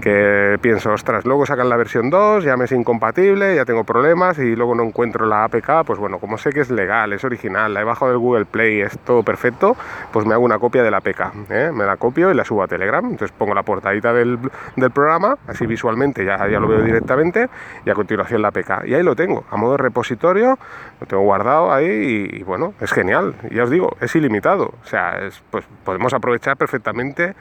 que 0.00 0.58
pienso, 0.60 0.92
ostras, 0.92 1.24
luego 1.24 1.46
sacan 1.46 1.68
la 1.68 1.76
versión 1.76 2.10
2, 2.10 2.44
ya 2.44 2.56
me 2.56 2.64
es 2.64 2.72
incompatible, 2.72 3.54
ya 3.54 3.64
tengo 3.64 3.84
problemas 3.84 4.38
y 4.38 4.54
luego 4.56 4.74
no 4.74 4.82
encuentro 4.82 5.26
la 5.26 5.44
APK, 5.44 5.84
pues 5.86 5.98
bueno, 5.98 6.18
como 6.18 6.36
sé 6.38 6.50
que 6.50 6.60
es 6.60 6.70
legal, 6.70 7.12
es 7.12 7.24
original, 7.24 7.72
la 7.72 7.80
he 7.80 7.84
bajado 7.84 8.10
del 8.10 8.18
Google 8.18 8.44
Play, 8.44 8.80
es 8.80 8.98
todo 8.98 9.22
perfecto, 9.22 9.76
pues 10.12 10.26
me 10.26 10.34
hago 10.34 10.44
una 10.44 10.58
copia 10.58 10.82
de 10.82 10.90
la 10.90 10.98
APK, 10.98 11.50
¿eh? 11.50 11.70
me 11.72 11.84
la 11.84 11.96
copio 11.96 12.30
y 12.30 12.34
la 12.34 12.44
subo 12.44 12.62
a 12.62 12.68
Telegram, 12.68 13.04
entonces 13.04 13.32
pongo 13.36 13.54
la 13.54 13.62
portadita 13.62 14.12
del, 14.12 14.38
del 14.76 14.90
programa, 14.90 15.36
así 15.46 15.66
visualmente 15.66 16.24
ya, 16.24 16.36
ya 16.48 16.58
lo 16.60 16.68
veo 16.68 16.82
directamente 16.82 17.48
y 17.84 17.90
a 17.90 17.94
continuación 17.94 18.42
la 18.42 18.48
APK, 18.48 18.86
y 18.86 18.94
ahí 18.94 19.02
lo 19.02 19.14
tengo 19.14 19.41
a 19.50 19.56
modo 19.56 19.72
de 19.72 19.78
repositorio, 19.78 20.58
lo 21.00 21.06
tengo 21.06 21.22
guardado 21.22 21.72
ahí 21.72 22.28
y, 22.32 22.42
bueno, 22.42 22.74
es 22.80 22.92
genial. 22.92 23.34
Ya 23.50 23.64
os 23.64 23.70
digo, 23.70 23.96
es 24.00 24.14
ilimitado. 24.16 24.74
O 24.82 24.86
sea, 24.86 25.18
pues 25.50 25.64
podemos 25.84 26.12
aprovechar 26.14 26.56
perfectamente 26.56 27.34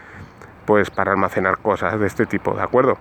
pues 0.65 0.89
para 0.89 1.11
almacenar 1.11 1.57
cosas 1.57 1.99
de 1.99 2.07
este 2.07 2.25
tipo, 2.25 2.53
¿de 2.53 2.61
acuerdo? 2.61 2.97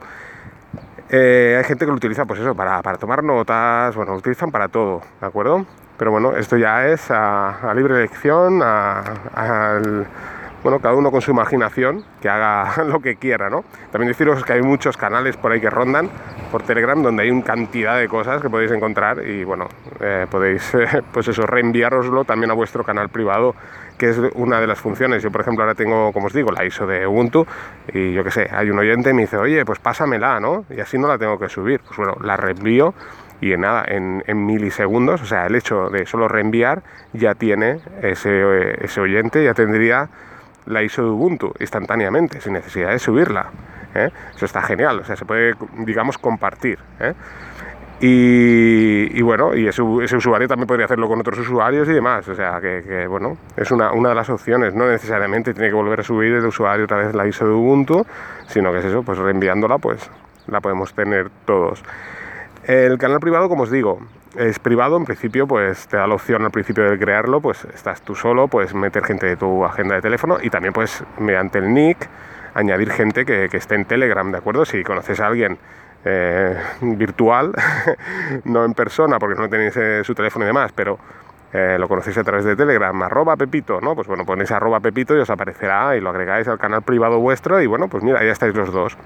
Eh, 1.10 1.56
hay 1.58 1.64
gente 1.64 1.84
que 1.84 1.90
lo 1.90 1.96
utiliza, 1.96 2.24
pues 2.24 2.40
eso, 2.40 2.54
para, 2.54 2.80
tomar 2.96 3.24
notas, 3.24 3.94
bueno, 3.96 4.12
lo 4.12 4.18
utilizan 4.18 4.50
para 4.50 4.68
todo, 4.68 5.02
¿de 5.20 5.26
acuerdo? 5.26 5.66
Pero 5.98 6.12
bueno, 6.12 6.36
esto 6.36 6.56
ya 6.56 6.86
es 6.86 7.10
a, 7.10 7.72
libre 7.74 7.96
elección, 7.96 8.62
bueno, 10.62 10.78
cada 10.80 10.94
uno 10.94 11.10
con 11.10 11.20
su 11.20 11.30
imaginación, 11.30 12.04
que 12.20 12.28
haga 12.28 12.84
lo 12.84 13.00
que 13.00 13.16
quiera, 13.16 13.48
¿no? 13.48 13.64
También 13.90 14.08
deciros 14.08 14.44
que 14.44 14.52
hay 14.52 14.62
muchos 14.62 14.96
canales 14.96 15.36
por 15.36 15.52
ahí 15.52 15.60
que 15.60 15.70
rondan 15.70 16.10
por 16.50 16.62
Telegram 16.62 17.02
donde 17.02 17.22
hay 17.22 17.30
una 17.30 17.44
cantidad 17.44 17.98
de 17.98 18.08
cosas 18.08 18.42
que 18.42 18.50
podéis 18.50 18.72
encontrar 18.72 19.26
y 19.26 19.44
bueno, 19.44 19.68
eh, 20.00 20.26
podéis, 20.30 20.72
pues 21.12 21.28
eso, 21.28 21.46
reenviároslo 21.46 22.24
también 22.24 22.50
a 22.50 22.54
vuestro 22.54 22.84
canal 22.84 23.08
privado, 23.08 23.54
que 23.96 24.10
es 24.10 24.20
una 24.34 24.60
de 24.60 24.66
las 24.66 24.78
funciones. 24.78 25.22
Yo, 25.22 25.30
por 25.30 25.42
ejemplo, 25.42 25.64
ahora 25.64 25.74
tengo, 25.74 26.12
como 26.12 26.26
os 26.26 26.32
digo, 26.32 26.50
la 26.50 26.64
ISO 26.64 26.86
de 26.86 27.06
Ubuntu 27.06 27.46
y 27.92 28.12
yo 28.12 28.24
qué 28.24 28.30
sé, 28.30 28.48
hay 28.50 28.70
un 28.70 28.78
oyente 28.78 29.10
y 29.10 29.14
me 29.14 29.22
dice, 29.22 29.36
oye, 29.36 29.64
pues 29.64 29.78
pásamela, 29.78 30.40
¿no? 30.40 30.64
Y 30.70 30.80
así 30.80 30.98
no 30.98 31.08
la 31.08 31.18
tengo 31.18 31.38
que 31.38 31.48
subir. 31.48 31.80
Pues 31.80 31.96
bueno, 31.96 32.16
la 32.22 32.36
reenvío 32.36 32.94
y 33.40 33.52
en 33.52 33.62
nada, 33.62 33.84
en, 33.86 34.46
milisegundos, 34.46 35.22
o 35.22 35.26
sea, 35.26 35.46
el 35.46 35.54
hecho 35.54 35.88
de 35.88 36.04
solo 36.04 36.28
reenviar 36.28 36.82
ya 37.14 37.34
tiene 37.34 37.80
ese, 38.02 38.84
ese 38.84 39.00
oyente, 39.00 39.42
ya 39.42 39.54
tendría 39.54 40.08
la 40.70 40.82
ISO 40.82 41.02
de 41.02 41.10
Ubuntu 41.10 41.52
instantáneamente, 41.60 42.40
sin 42.40 42.54
necesidad 42.54 42.90
de 42.90 42.98
subirla. 42.98 43.50
¿eh? 43.94 44.08
Eso 44.34 44.44
está 44.44 44.62
genial, 44.62 45.00
o 45.00 45.04
sea, 45.04 45.16
se 45.16 45.24
puede, 45.24 45.54
digamos, 45.78 46.18
compartir. 46.18 46.78
¿eh? 47.00 47.14
Y, 48.02 49.20
bueno, 49.20 49.54
y 49.54 49.68
ese, 49.68 49.82
usuario 49.82 50.48
también 50.48 50.66
podría 50.66 50.86
hacerlo 50.86 51.06
con 51.06 51.20
otros 51.20 51.38
usuarios 51.40 51.86
y 51.86 51.92
demás. 51.92 52.26
O 52.28 52.34
sea, 52.34 52.58
que, 52.58 53.06
bueno, 53.06 53.36
es 53.56 53.70
una, 53.70 53.92
una, 53.92 54.08
de 54.08 54.14
las 54.14 54.30
opciones. 54.30 54.74
No 54.74 54.88
necesariamente 54.88 55.52
tiene 55.52 55.68
que 55.68 55.74
volver 55.74 56.00
a 56.00 56.02
subir 56.02 56.32
el 56.32 56.46
usuario 56.46 56.84
otra 56.84 56.96
vez 56.96 57.14
la 57.14 57.26
ISO 57.26 57.44
de 57.44 57.52
Ubuntu, 57.52 58.06
sino 58.46 58.72
que 58.72 58.78
es 58.78 58.86
eso, 58.86 59.02
pues 59.02 59.18
reenviándola, 59.18 59.76
pues 59.76 60.10
la 60.46 60.60
podemos 60.60 60.94
tener 60.94 61.28
todos. 61.44 61.82
El 62.64 62.96
canal 62.96 63.20
privado, 63.20 63.50
como 63.50 63.64
os 63.64 63.70
digo, 63.70 63.98
es 64.36 64.58
privado, 64.58 64.96
en 64.96 65.04
principio, 65.04 65.46
pues 65.46 65.88
te 65.88 65.96
da 65.96 66.06
la 66.06 66.14
opción 66.14 66.42
al 66.44 66.50
principio 66.50 66.88
de 66.88 66.98
crearlo, 66.98 67.40
pues 67.40 67.64
estás 67.74 68.02
tú 68.02 68.14
solo, 68.14 68.48
puedes 68.48 68.74
meter 68.74 69.04
gente 69.04 69.26
de 69.26 69.36
tu 69.36 69.64
agenda 69.64 69.96
de 69.96 70.02
teléfono 70.02 70.38
y 70.40 70.50
también 70.50 70.72
puedes, 70.72 71.02
mediante 71.18 71.58
el 71.58 71.72
nick, 71.72 72.08
añadir 72.54 72.90
gente 72.90 73.24
que, 73.24 73.48
que 73.48 73.56
esté 73.56 73.74
en 73.74 73.84
Telegram, 73.84 74.30
¿de 74.30 74.38
acuerdo? 74.38 74.64
Si 74.64 74.82
conoces 74.82 75.20
a 75.20 75.26
alguien 75.26 75.58
eh, 76.04 76.56
virtual, 76.80 77.52
no 78.44 78.64
en 78.64 78.74
persona, 78.74 79.18
porque 79.18 79.40
no 79.40 79.48
tenéis 79.48 79.76
eh, 79.76 80.02
su 80.04 80.14
teléfono 80.14 80.44
y 80.44 80.48
demás, 80.48 80.72
pero 80.74 80.98
eh, 81.52 81.76
lo 81.78 81.88
conocéis 81.88 82.16
a 82.18 82.24
través 82.24 82.44
de 82.44 82.56
Telegram, 82.56 83.02
arroba 83.02 83.36
Pepito, 83.36 83.80
¿no? 83.80 83.94
Pues 83.94 84.06
bueno, 84.06 84.24
ponéis 84.24 84.50
arroba 84.50 84.80
Pepito 84.80 85.14
y 85.16 85.18
os 85.18 85.30
aparecerá 85.30 85.96
y 85.96 86.00
lo 86.00 86.10
agregáis 86.10 86.48
al 86.48 86.58
canal 86.58 86.82
privado 86.82 87.18
vuestro 87.18 87.60
y 87.60 87.66
bueno, 87.66 87.88
pues 87.88 88.02
mira, 88.02 88.24
ya 88.24 88.32
estáis 88.32 88.54
los 88.54 88.72
dos. 88.72 88.96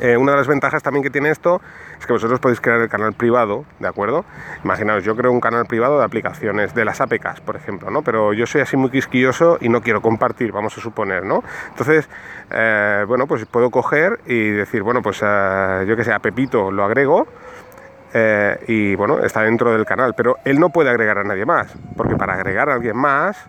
Eh, 0.00 0.16
una 0.16 0.32
de 0.32 0.38
las 0.38 0.46
ventajas 0.46 0.82
también 0.82 1.02
que 1.02 1.10
tiene 1.10 1.30
esto 1.30 1.60
es 1.98 2.06
que 2.06 2.12
vosotros 2.12 2.38
podéis 2.38 2.60
crear 2.60 2.80
el 2.80 2.88
canal 2.88 3.12
privado, 3.14 3.64
¿de 3.80 3.88
acuerdo? 3.88 4.24
Imaginaos, 4.64 5.02
yo 5.04 5.16
creo 5.16 5.32
un 5.32 5.40
canal 5.40 5.66
privado 5.66 5.98
de 5.98 6.04
aplicaciones, 6.04 6.74
de 6.74 6.84
las 6.84 7.00
APKs, 7.00 7.40
por 7.40 7.56
ejemplo, 7.56 7.90
¿no? 7.90 8.02
Pero 8.02 8.32
yo 8.32 8.46
soy 8.46 8.60
así 8.60 8.76
muy 8.76 8.90
quisquilloso 8.90 9.58
y 9.60 9.68
no 9.68 9.80
quiero 9.80 10.00
compartir, 10.00 10.52
vamos 10.52 10.76
a 10.78 10.80
suponer, 10.80 11.24
¿no? 11.24 11.42
Entonces, 11.70 12.08
eh, 12.50 13.04
bueno, 13.08 13.26
pues 13.26 13.44
puedo 13.46 13.70
coger 13.70 14.20
y 14.26 14.50
decir, 14.50 14.82
bueno, 14.82 15.02
pues 15.02 15.20
eh, 15.22 15.84
yo 15.88 15.96
que 15.96 16.04
sé, 16.04 16.12
a 16.12 16.20
Pepito 16.20 16.70
lo 16.70 16.84
agrego, 16.84 17.26
y 18.66 18.96
bueno, 18.96 19.20
está 19.20 19.42
dentro 19.42 19.70
del 19.70 19.84
canal, 19.84 20.14
pero 20.16 20.38
él 20.46 20.58
no 20.58 20.70
puede 20.70 20.88
agregar 20.88 21.18
a 21.18 21.24
nadie 21.24 21.44
más, 21.44 21.72
porque 21.94 22.16
para 22.16 22.34
agregar 22.34 22.70
a 22.70 22.74
alguien 22.74 22.96
más 22.96 23.48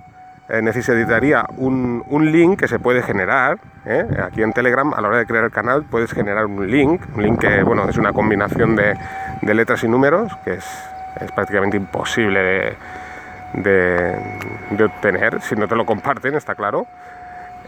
eh, 0.50 0.62
necesitaría 0.64 1.46
un, 1.58 2.04
un, 2.08 2.32
link 2.32 2.60
que 2.60 2.68
se 2.68 2.80
puede 2.80 3.04
generar. 3.04 3.60
¿eh? 3.86 4.06
Aquí 4.24 4.42
en 4.42 4.52
Telegram, 4.52 4.94
a 4.94 5.02
la 5.02 5.08
hora 5.08 5.18
de 5.18 5.26
crear 5.28 5.44
el 5.44 5.52
canal, 5.52 5.84
puedes 5.84 6.12
generar 6.12 6.48
un 6.48 6.70
link, 6.70 7.02
un 7.16 7.22
link 7.22 7.40
que 7.40 7.62
bueno, 7.62 7.88
es 7.88 7.98
una 7.98 8.14
combinación 8.14 8.76
de, 8.76 8.96
de 9.44 9.54
letras 9.54 9.84
y 9.84 9.88
números, 9.88 10.36
que 10.44 10.54
es, 10.54 10.66
es 11.22 11.32
prácticamente 11.34 11.78
imposible 11.78 12.40
de, 12.40 12.78
de, 13.54 14.16
de, 14.72 14.84
obtener 14.84 15.40
si 15.42 15.56
no 15.56 15.68
te 15.68 15.76
lo 15.76 15.86
comparten, 15.86 16.34
está 16.34 16.56
claro. 16.56 16.88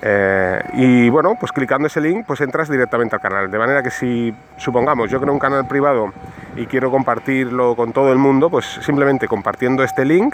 Eh, 0.03 0.59
y 0.73 1.09
bueno, 1.09 1.35
pues 1.39 1.51
clicando 1.51 1.85
ese 1.85 2.01
link, 2.01 2.25
pues 2.25 2.41
entras 2.41 2.67
directamente 2.69 3.15
al 3.15 3.21
canal. 3.21 3.51
De 3.51 3.59
manera 3.59 3.83
que 3.83 3.91
si, 3.91 4.33
supongamos, 4.57 5.11
yo 5.11 5.21
creo 5.21 5.31
un 5.31 5.39
canal 5.39 5.67
privado 5.67 6.11
y 6.55 6.65
quiero 6.65 6.89
compartirlo 6.89 7.75
con 7.75 7.93
todo 7.93 8.11
el 8.11 8.17
mundo, 8.17 8.50
pues 8.50 8.65
simplemente 8.65 9.27
compartiendo 9.27 9.83
este 9.83 10.03
link, 10.03 10.33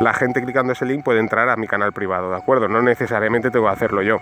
la 0.00 0.12
gente 0.12 0.42
clicando 0.42 0.72
ese 0.72 0.84
link 0.84 1.02
puede 1.02 1.20
entrar 1.20 1.48
a 1.48 1.56
mi 1.56 1.66
canal 1.66 1.92
privado, 1.92 2.30
¿de 2.30 2.36
acuerdo? 2.36 2.68
No 2.68 2.82
necesariamente 2.82 3.50
tengo 3.50 3.66
que 3.66 3.72
hacerlo 3.72 4.02
yo. 4.02 4.18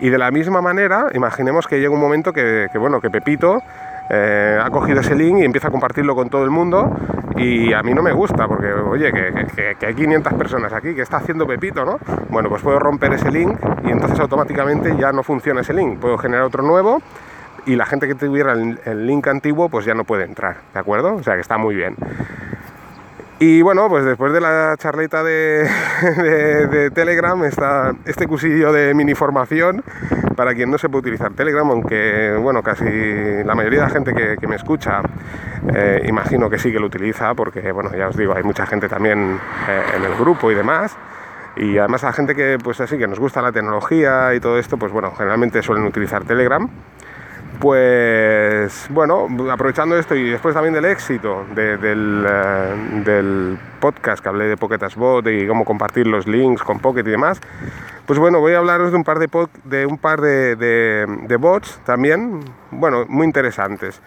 Y 0.00 0.10
de 0.10 0.18
la 0.18 0.30
misma 0.30 0.60
manera, 0.60 1.06
imaginemos 1.14 1.66
que 1.66 1.80
llega 1.80 1.92
un 1.92 2.00
momento 2.00 2.32
que, 2.32 2.68
bueno, 2.78 3.00
que 3.00 3.10
Pepito 3.10 3.62
eh, 4.10 4.58
ha 4.62 4.70
cogido 4.70 5.00
ese 5.00 5.14
link 5.14 5.38
y 5.38 5.44
empieza 5.44 5.68
a 5.68 5.70
compartirlo 5.70 6.14
con 6.14 6.28
todo 6.28 6.44
el 6.44 6.50
mundo 6.50 6.94
y 7.36 7.72
a 7.72 7.82
mí 7.82 7.94
no 7.94 8.02
me 8.02 8.12
gusta 8.12 8.46
porque, 8.46 8.72
oye, 8.72 9.12
que, 9.12 9.86
hay 9.86 9.94
500 9.94 10.34
personas 10.34 10.72
aquí, 10.72 10.94
que 10.94 11.02
está 11.02 11.16
haciendo 11.16 11.46
Pepito, 11.46 11.84
¿no? 11.84 11.98
Bueno, 12.28 12.48
pues 12.48 12.62
puedo 12.62 12.78
romper 12.78 13.14
ese 13.14 13.30
link 13.30 13.58
y 13.84 13.90
entonces 13.90 14.20
automáticamente 14.20 14.94
ya 14.96 15.12
no 15.12 15.22
funciona 15.22 15.62
ese 15.62 15.72
link. 15.72 15.98
Puedo 15.98 16.18
generar 16.18 16.44
otro 16.44 16.62
nuevo 16.62 17.00
y 17.66 17.76
la 17.76 17.86
gente 17.86 18.06
que 18.06 18.14
tuviera 18.14 18.52
el, 18.52 18.78
el 18.84 19.06
link 19.06 19.26
antiguo 19.26 19.68
pues 19.70 19.86
ya 19.86 19.94
no 19.94 20.04
puede 20.04 20.24
entrar, 20.24 20.56
¿de 20.74 20.80
acuerdo? 20.80 21.14
O 21.14 21.22
sea 21.22 21.34
que 21.34 21.40
está 21.40 21.56
muy 21.56 21.74
bien. 21.74 21.96
Y 23.46 23.60
bueno, 23.60 23.90
pues 23.90 24.06
después 24.06 24.32
de 24.32 24.40
la 24.40 24.74
charleta 24.78 25.22
de, 25.22 26.90
Telegram 26.94 27.44
está 27.44 27.92
este 28.06 28.26
cursillo 28.26 28.72
de 28.72 28.94
mini 28.94 29.14
formación 29.14 29.84
para 30.34 30.54
quien 30.54 30.70
no 30.70 30.78
se 30.78 30.88
puede 30.88 31.00
utilizar 31.00 31.34
Telegram, 31.34 31.68
aunque 31.70 32.38
bueno, 32.40 32.62
casi 32.62 32.86
la 33.44 33.54
mayoría 33.54 33.80
de 33.80 33.84
la 33.84 33.90
gente 33.90 34.14
que, 34.14 34.46
me 34.46 34.56
escucha 34.56 35.02
eh, 35.74 36.06
imagino 36.08 36.48
que 36.48 36.58
sí 36.58 36.72
que 36.72 36.80
lo 36.80 36.86
utiliza, 36.86 37.34
porque 37.34 37.70
bueno, 37.70 37.94
ya 37.94 38.08
os 38.08 38.16
digo, 38.16 38.34
hay 38.34 38.42
mucha 38.42 38.64
gente 38.64 38.88
también 38.88 39.38
eh, 39.68 39.82
en 39.94 40.04
el 40.04 40.14
grupo 40.14 40.50
y 40.50 40.54
demás. 40.54 40.96
Y 41.56 41.76
además 41.76 42.02
la 42.02 42.14
gente 42.14 42.34
que 42.34 42.56
pues 42.64 42.80
así 42.80 42.96
que 42.96 43.06
nos 43.06 43.20
gusta 43.20 43.42
la 43.42 43.52
tecnología 43.52 44.34
y 44.34 44.40
todo 44.40 44.58
esto, 44.58 44.78
pues 44.78 44.90
bueno, 44.90 45.12
generalmente 45.14 45.62
suelen 45.62 45.84
utilizar 45.84 46.24
Telegram 46.24 46.66
pues 47.60 48.86
bueno, 48.90 49.28
aprovechando 49.50 49.96
esto 49.96 50.14
y 50.14 50.30
después 50.30 50.54
también 50.54 50.74
del 50.74 50.84
éxito 50.84 51.44
eh, 51.56 51.78
del, 53.04 53.58
podcast 53.80 54.22
que 54.22 54.28
hablé 54.28 54.46
de 54.46 54.56
Pocket 54.56 54.78
Bot 54.96 55.26
y 55.26 55.46
cómo 55.46 55.64
compartir 55.64 56.06
los 56.06 56.26
links 56.26 56.62
con 56.62 56.80
Pocket 56.80 57.02
y 57.06 57.10
demás, 57.10 57.40
pues 58.06 58.18
bueno, 58.18 58.40
voy 58.40 58.54
a 58.54 58.58
hablaros 58.58 58.90
de 58.90 58.96
un 58.96 59.04
par 59.04 59.18
de, 59.18 59.28
de, 59.64 59.86
un 59.86 59.98
par 59.98 60.20
de 60.20 61.36
bots 61.38 61.80
también, 61.84 62.40
bueno, 62.70 63.04
muy 63.08 63.26
interesantes. 63.26 64.00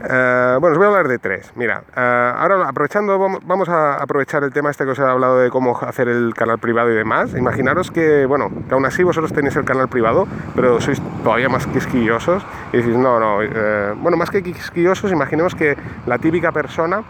Eh, 0.00 0.56
bueno, 0.60 0.72
os 0.74 0.78
voy 0.78 0.84
a 0.84 0.88
hablar 0.88 1.08
de 1.08 1.18
tres. 1.18 1.52
Mira, 1.56 1.82
eh, 1.96 2.32
ahora 2.36 2.68
aprovechando, 2.68 3.18
vamos 3.18 3.68
a 3.68 3.94
aprovechar 3.94 4.44
el 4.44 4.52
tema 4.52 4.70
este 4.70 4.84
que 4.84 4.90
os 4.90 4.98
he 4.98 5.02
hablado 5.02 5.40
de 5.40 5.50
cómo 5.50 5.76
hacer 5.80 6.08
el 6.08 6.34
canal 6.34 6.58
privado 6.58 6.90
y 6.90 6.94
demás. 6.94 7.34
Imaginaros 7.34 7.90
que, 7.90 8.24
bueno, 8.26 8.50
que 8.68 8.74
aún 8.74 8.86
así 8.86 9.02
vosotros 9.02 9.32
tenéis 9.32 9.56
el 9.56 9.64
canal 9.64 9.88
privado, 9.88 10.28
pero 10.54 10.80
sois 10.80 11.02
todavía 11.24 11.48
más 11.48 11.66
quisquillosos 11.66 12.46
y 12.72 12.76
decís, 12.78 12.96
no, 12.96 13.18
no, 13.18 13.42
eh, 13.42 13.94
bueno, 13.96 14.16
más 14.16 14.30
que 14.30 14.42
quisquillosos, 14.42 15.10
imaginemos 15.10 15.54
que 15.54 15.76
la 16.06 16.18
típica 16.18 16.52
persona 16.52 17.02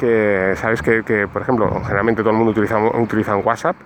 que, 0.00 0.54
sabéis 0.56 0.82
que, 0.82 1.04
que, 1.04 1.28
por 1.28 1.42
ejemplo, 1.42 1.70
generalmente 1.84 2.22
todo 2.22 2.30
el 2.30 2.36
mundo 2.36 2.50
utiliza, 2.50 2.76
utiliza 2.78 3.36
WhatsApp, 3.36 3.76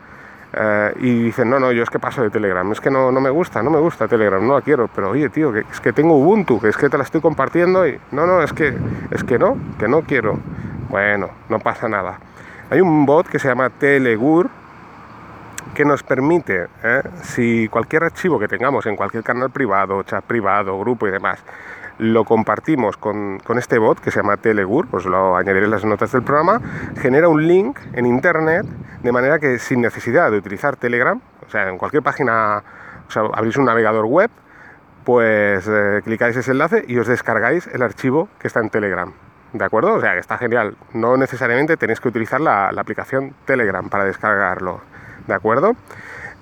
eh, 0.57 0.93
y 1.01 1.25
dicen, 1.25 1.51
no, 1.51 1.61
no, 1.61 1.71
yo 1.73 1.83
es 1.83 1.91
que 1.91 1.99
paso 1.99 2.23
de 2.23 2.31
Telegram, 2.31 2.71
es 2.73 2.81
que 2.81 2.91
no, 2.91 3.13
no 3.13 3.21
me 3.21 3.29
gusta, 3.31 3.63
no 3.63 3.71
me 3.71 3.79
gusta 3.79 4.09
Telegram, 4.09 4.45
no 4.45 4.55
la 4.55 4.63
quiero, 4.63 4.89
pero 4.89 5.11
oye, 5.11 5.29
tío, 5.29 5.53
que, 5.53 5.61
es 5.71 5.81
que 5.81 5.93
tengo 5.93 6.17
Ubuntu, 6.17 6.59
que 6.61 6.69
es 6.69 6.77
que 6.77 6.89
te 6.89 6.97
la 6.97 7.05
estoy 7.05 7.21
compartiendo 7.21 7.87
y 7.87 7.99
no, 8.13 8.27
no, 8.27 8.43
es 8.43 8.53
que, 8.53 8.75
es 9.11 9.23
que 9.23 9.39
no, 9.39 9.59
que 9.79 9.87
no 9.87 10.03
quiero. 10.03 10.39
Bueno, 10.89 11.29
no 11.49 11.59
pasa 11.59 11.89
nada. 11.89 12.19
Hay 12.71 12.81
un 12.81 13.05
bot 13.05 13.29
que 13.29 13.39
se 13.39 13.49
llama 13.49 13.71
Telegur 13.71 14.49
que 15.75 15.85
nos 15.85 16.03
permite, 16.03 16.69
¿eh? 16.83 17.03
si 17.23 17.69
cualquier 17.69 18.05
archivo 18.05 18.39
que 18.39 18.49
tengamos 18.49 18.87
en 18.87 18.97
cualquier 18.97 19.23
canal 19.23 19.51
privado, 19.51 20.03
chat 20.05 20.25
privado, 20.25 20.79
grupo 20.79 21.07
y 21.07 21.11
demás, 21.11 21.39
lo 21.99 22.25
compartimos 22.25 22.97
con, 22.97 23.39
con, 23.41 23.59
este 23.59 23.79
bot 23.79 24.01
que 24.01 24.11
se 24.11 24.21
llama 24.21 24.37
Telegur, 24.37 24.87
os 24.93 25.07
lo 25.07 25.37
añadiré 25.37 25.65
en 25.65 25.71
las 25.71 25.85
notas 25.85 26.13
del 26.13 26.23
programa, 26.23 26.61
genera 27.01 27.29
un 27.29 27.47
link 27.47 27.79
en 27.95 28.07
internet 28.07 28.67
de 29.03 29.13
manera 29.13 29.39
que 29.39 29.59
sin 29.59 29.81
necesidad 29.81 30.31
de 30.31 30.39
utilizar 30.39 30.77
Telegram, 30.77 31.21
o 31.47 31.51
sea, 31.51 31.69
en 31.69 31.79
cualquier 31.79 32.03
página, 32.03 32.63
o 33.09 33.11
sea, 33.11 33.23
abrís 33.33 33.57
un 33.57 33.65
navegador 33.65 34.07
web, 34.07 34.31
pues 35.05 35.67
eh, 35.69 36.01
clicáis 36.05 36.37
ese 36.37 36.51
enlace 36.51 36.85
y 36.87 36.99
os 36.99 37.07
descargáis 37.07 37.67
el 37.69 37.83
archivo 37.83 38.29
que 38.39 38.49
está 38.49 38.61
en 38.61 38.71
Telegram. 38.71 39.13
¿De 39.53 39.65
acuerdo? 39.65 39.95
O 39.95 40.01
sea, 40.01 40.13
que 40.13 40.19
está 40.19 40.37
genial. 40.37 40.77
No 40.93 41.17
necesariamente 41.17 41.77
tenéis 41.77 42.01
que 42.01 42.09
utilizar 42.09 42.41
la 42.41 42.69
aplicación 42.77 43.35
Telegram 43.47 43.89
para 43.89 44.05
descargarlo. 44.05 44.81
¿De 45.27 45.35
acuerdo? 45.35 45.75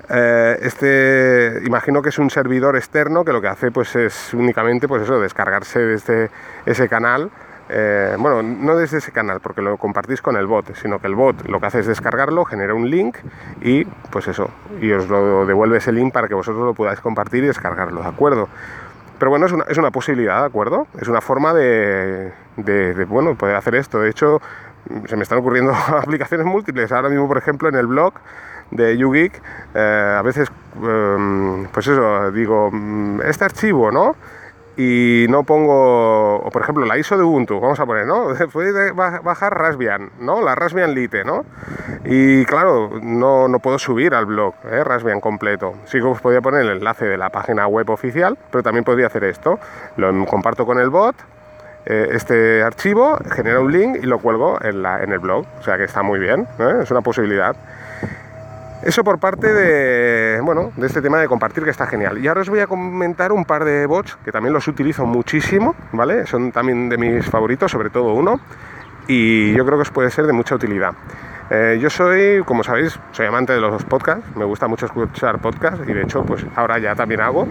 Eh, 0.09 0.59
este 0.61 1.63
imagino 1.65 2.03
que 2.03 2.11
es 2.11 2.19
un 2.19 2.29
servidor 2.29 2.77
externo 2.77 3.25
que 3.25 3.33
lo 3.33 3.41
que 3.41 3.49
hace 3.49 3.71
pues 3.71 3.97
es 3.97 4.35
únicamente 4.35 4.87
pues 4.87 5.03
eso 5.03 5.19
descargarse 5.19 5.79
desde 5.79 6.31
ese 6.67 6.91
canal 6.91 7.31
eh, 7.71 8.15
bueno 8.19 8.43
no 8.43 8.77
desde 8.77 8.99
ese 8.99 9.13
canal 9.13 9.41
porque 9.41 9.63
lo 9.63 9.79
compartís 9.79 10.21
con 10.21 10.37
el 10.37 10.47
bot 10.47 10.75
sino 10.75 10.99
que 10.99 11.07
el 11.07 11.15
bot 11.15 11.49
lo 11.49 11.59
que 11.59 11.67
hace 11.67 11.81
es 11.81 11.87
descargarlo 11.87 12.45
genera 12.45 12.75
un 12.75 12.91
link 12.91 13.17
y 13.63 13.87
pues 14.11 14.29
eso 14.29 14.51
y 14.79 14.93
os 14.93 15.09
lo 15.09 15.47
devuelve 15.47 15.79
ese 15.79 15.91
link 15.91 16.13
para 16.13 16.29
que 16.29 16.35
vosotros 16.35 16.67
lo 16.67 16.75
podáis 16.75 17.01
compartir 17.01 17.43
y 17.45 17.47
descargarlo 17.47 18.03
de 18.03 18.09
acuerdo 18.09 18.49
pero 19.19 19.31
bueno, 19.31 19.47
es 19.47 19.53
una, 19.53 19.65
es 19.69 19.79
una 19.79 19.91
posibilidad, 19.91 20.41
¿de 20.41 20.47
acuerdo? 20.47 20.87
Es 21.01 21.09
una 21.09 21.21
forma 21.21 21.55
de, 21.55 22.33
de, 22.57 22.95
de, 22.95 23.05
bueno, 23.05 23.37
poder 23.37 23.55
hacer 23.55 23.77
esto. 23.77 24.01
De 24.01 24.11
hecho, 24.11 24.41
se 25.07 25.17
me 25.17 25.23
están 25.23 25.39
ocurriendo 25.39 25.73
aplicaciones 26.03 26.47
múltiples. 26.47 26.91
Ahora 26.93 27.09
mismo, 27.09 27.29
por 27.29 27.39
ejemplo, 27.39 27.69
en 27.69 27.77
el 27.77 27.87
blog 27.87 28.15
de 28.71 28.97
YouGeek, 28.97 29.43
eh, 29.75 30.17
a 30.19 30.23
veces, 30.23 30.51
em, 30.77 31.67
pues 31.69 31.87
eso, 31.87 32.31
digo, 32.33 32.71
mm, 32.73 33.21
este 33.23 33.45
archivo, 33.45 33.91
¿no? 33.91 34.17
Y 34.77 35.27
no 35.29 35.45
pongo, 35.45 36.37
o 36.37 36.51
por 36.51 36.63
ejemplo, 36.63 36.85
la 36.85 36.99
ISO 36.99 37.17
de 37.17 37.23
Ubuntu, 37.23 37.61
vamos 37.61 37.79
a 37.79 37.87
poner, 37.87 38.07
¿no? 38.07 38.27
Puede 38.53 38.91
bajar 38.93 39.57
Raspbian, 39.57 40.11
¿no? 40.19 40.43
La 40.43 40.57
Raspbian 40.57 40.95
Lite, 40.95 41.25
¿no? 41.25 41.45
Y 42.05 42.45
claro, 42.47 42.91
no, 43.01 43.47
no 43.47 43.61
puedo 43.61 43.79
subir 43.79 44.15
al 44.15 44.27
blog, 44.27 44.55
¿eh? 44.71 44.83
Raspbian 44.83 45.21
completo. 45.21 45.75
Sí 45.85 45.99
que 45.99 46.05
os 46.05 46.21
podría 46.21 46.41
poner 46.41 46.63
el 46.63 46.71
enlace 46.71 47.05
de 47.05 47.17
la 47.17 47.31
página 47.31 47.69
web 47.69 47.89
oficial, 47.91 48.37
pero 48.51 48.65
también 48.65 48.85
podría 48.85 49.07
hacer 49.07 49.25
esto. 49.25 49.61
Lo 49.97 50.27
comparto 50.27 50.67
con 50.67 50.81
el 50.81 50.91
bot, 50.91 51.15
eh, 51.87 52.09
este 52.13 52.63
archivo, 52.63 53.19
genera 53.31 53.61
un 53.61 53.71
link 53.71 53.99
y 54.03 54.07
lo 54.07 54.19
cuelgo 54.19 54.59
en, 54.63 54.83
la, 54.83 55.03
en 55.03 55.13
el 55.13 55.19
blog. 55.19 55.47
O 55.61 55.63
sea 55.63 55.77
que 55.77 55.85
está 55.85 56.03
muy 56.03 56.19
bien, 56.19 56.49
¿eh? 56.59 56.81
es 56.83 56.91
una 56.91 57.03
posibilidad. 57.03 57.55
Eso 58.85 59.03
por 59.03 59.19
parte 59.19 59.51
de, 59.51 60.41
bueno, 60.43 60.71
de 60.77 60.87
este 60.87 61.01
tema 61.01 61.19
de 61.19 61.27
compartir 61.27 61.65
que 61.65 61.71
está 61.71 61.87
genial. 61.87 62.23
Y 62.23 62.29
ahora 62.29 62.43
os 62.43 62.51
voy 62.51 62.61
a 62.61 62.67
comentar 62.67 63.33
un 63.33 63.47
par 63.47 63.65
de 63.65 63.87
bots 63.87 64.19
que 64.23 64.31
también 64.31 64.53
los 64.53 64.69
utilizo 64.69 65.07
muchísimo, 65.07 65.75
¿vale? 65.93 66.27
Son 66.27 66.53
también 66.53 66.91
de 66.91 66.99
mis 66.99 67.25
favoritos, 67.25 67.71
sobre 67.71 67.89
todo 67.89 68.13
uno, 68.13 68.39
y 69.09 69.55
yo 69.55 69.65
creo 69.65 69.79
que 69.79 69.83
os 69.83 69.91
puede 69.91 70.11
ser 70.11 70.27
de 70.27 70.35
mucha 70.35 70.55
utilidad. 70.55 70.93
Eh, 71.49 71.79
yo 71.81 71.89
soy, 71.89 72.43
como 72.45 72.63
sabéis, 72.63 72.99
soy 73.13 73.25
amante 73.25 73.55
de 73.55 73.61
los 73.61 73.85
podcasts, 73.85 74.25
me 74.37 74.45
gusta 74.45 74.69
mucho 74.69 74.85
escuchar 74.85 75.39
podcasts 75.39 75.81
y 75.89 75.93
de 75.93 76.03
hecho 76.03 76.23
pues 76.23 76.45
ahora 76.57 76.79
ya 76.79 76.95
también 76.95 77.21
hago 77.21 77.47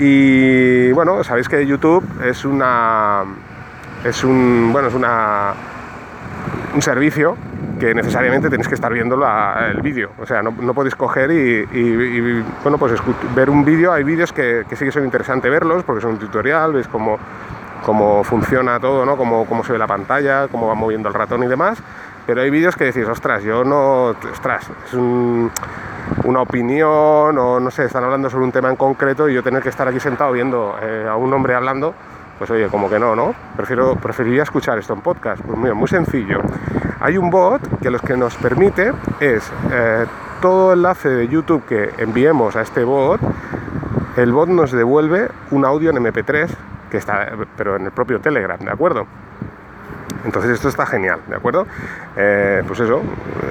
Y 0.00 0.90
bueno, 0.92 1.22
sabéis 1.22 1.48
que 1.48 1.64
YouTube 1.64 2.04
es 2.24 2.44
una 2.44 3.22
es 4.04 4.24
un 4.24 4.70
bueno 4.72 4.88
es 4.88 4.94
una 4.94 5.52
un 6.74 6.82
servicio 6.82 7.36
que 7.78 7.94
necesariamente 7.94 8.50
tenéis 8.50 8.68
que 8.68 8.74
estar 8.74 8.92
viendo 8.92 9.16
el 9.16 9.80
vídeo. 9.80 10.10
O 10.20 10.26
sea, 10.26 10.42
no, 10.42 10.74
podéis 10.74 10.94
coger 10.94 11.30
y, 11.30 12.44
bueno, 12.62 12.78
pues 12.78 12.92
ver 13.34 13.50
un 13.50 13.64
vídeo. 13.64 13.92
Hay 13.92 14.04
vídeos 14.04 14.32
que, 14.32 14.64
sí 14.70 14.84
que 14.84 14.92
son 14.92 15.04
interesantes 15.04 15.50
verlos 15.50 15.82
porque 15.82 16.02
son 16.02 16.12
un 16.12 16.18
tutorial, 16.18 16.72
veis 16.72 16.88
cómo, 16.88 17.18
cómo 17.84 18.22
funciona 18.22 18.78
todo, 18.78 19.04
¿no? 19.06 19.16
Cómo, 19.16 19.46
cómo 19.46 19.64
se 19.64 19.72
ve 19.72 19.78
la 19.78 19.86
pantalla, 19.86 20.48
cómo 20.48 20.68
va 20.68 20.74
moviendo 20.74 21.08
el 21.08 21.14
ratón 21.14 21.42
y 21.42 21.46
demás. 21.46 21.82
Pero 22.26 22.42
hay 22.42 22.50
vídeos 22.50 22.76
que 22.76 22.84
decís, 22.84 23.08
ostras, 23.08 23.42
yo 23.42 23.64
no, 23.64 24.14
ostras, 24.30 24.70
es 24.86 24.94
una 24.94 26.42
opinión 26.42 27.36
o 27.38 27.58
no 27.58 27.70
sé, 27.70 27.86
están 27.86 28.04
hablando 28.04 28.28
sobre 28.28 28.44
un 28.44 28.52
tema 28.52 28.68
en 28.68 28.76
concreto 28.76 29.28
y 29.28 29.34
yo 29.34 29.42
tener 29.42 29.62
que 29.62 29.70
estar 29.70 29.88
aquí 29.88 29.98
sentado 29.98 30.30
viendo 30.32 30.76
eh, 30.82 31.06
a 31.08 31.16
un 31.16 31.32
hombre 31.32 31.54
hablando, 31.54 31.94
pues 32.40 32.50
oye, 32.52 32.68
como 32.68 32.88
que 32.88 32.98
no, 32.98 33.14
¿no? 33.14 33.34
Prefiero, 33.54 33.96
preferiría 33.96 34.44
escuchar 34.44 34.78
esto 34.78 34.94
en 34.94 35.02
podcast. 35.02 35.42
Pues 35.42 35.58
mira, 35.58 35.74
muy 35.74 35.88
sencillo. 35.88 36.40
Hay 36.98 37.18
un 37.18 37.28
bot 37.28 37.60
que 37.80 37.90
lo 37.90 37.98
que 37.98 38.16
nos 38.16 38.34
permite 38.36 38.94
es 39.20 39.52
eh, 39.70 40.06
todo 40.40 40.72
enlace 40.72 41.10
de 41.10 41.28
YouTube 41.28 41.66
que 41.66 41.90
enviemos 41.98 42.56
a 42.56 42.62
este 42.62 42.82
bot, 42.82 43.20
el 44.16 44.32
bot 44.32 44.48
nos 44.48 44.72
devuelve 44.72 45.28
un 45.50 45.66
audio 45.66 45.90
en 45.90 45.96
MP3 45.96 46.48
que 46.90 46.96
está, 46.96 47.28
pero 47.58 47.76
en 47.76 47.84
el 47.84 47.90
propio 47.90 48.20
Telegram, 48.20 48.58
¿de 48.58 48.70
acuerdo? 48.70 49.06
Entonces 50.24 50.52
esto 50.52 50.70
está 50.70 50.86
genial, 50.86 51.20
¿de 51.26 51.36
acuerdo? 51.36 51.66
Eh, 52.16 52.62
pues 52.66 52.80
eso, 52.80 53.02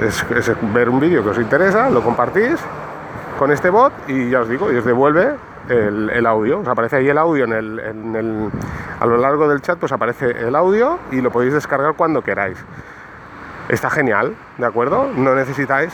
es, 0.03 0.25
ver 0.74 0.89
un 0.89 1.00
vídeo 1.00 1.24
que 1.24 1.29
os 1.29 1.38
interesa, 1.38 1.91
lo 1.91 2.01
compartís 2.01 2.55
con 3.38 3.51
este 3.51 3.69
bot 3.69 3.93
y 4.08 4.31
ya 4.31 4.41
os 4.41 4.50
digo, 4.50 4.72
y 4.72 4.77
os 4.77 4.86
devuelve 4.86 5.36
el, 5.68 6.25
audio. 6.25 6.60
Os 6.60 6.68
aparece 6.68 6.98
ahí 6.98 7.10
el 7.10 7.18
audio 7.18 7.46
en 7.46 7.54
el, 7.54 8.51
a 9.00 9.06
lo 9.06 9.18
largo 9.18 9.48
del 9.48 9.62
chat, 9.62 9.78
pues 9.78 9.92
aparece 9.92 10.32
el 10.32 10.56
audio 10.56 11.00
y 11.12 11.22
lo 11.22 11.32
podéis 11.32 11.54
descargar 11.54 11.94
cuando 11.96 12.22
queráis. 12.22 12.58
Está 13.68 13.89
genial, 13.89 14.36
¿de 14.58 14.66
acuerdo? 14.66 15.12
No 15.16 15.36
necesitáis, 15.36 15.94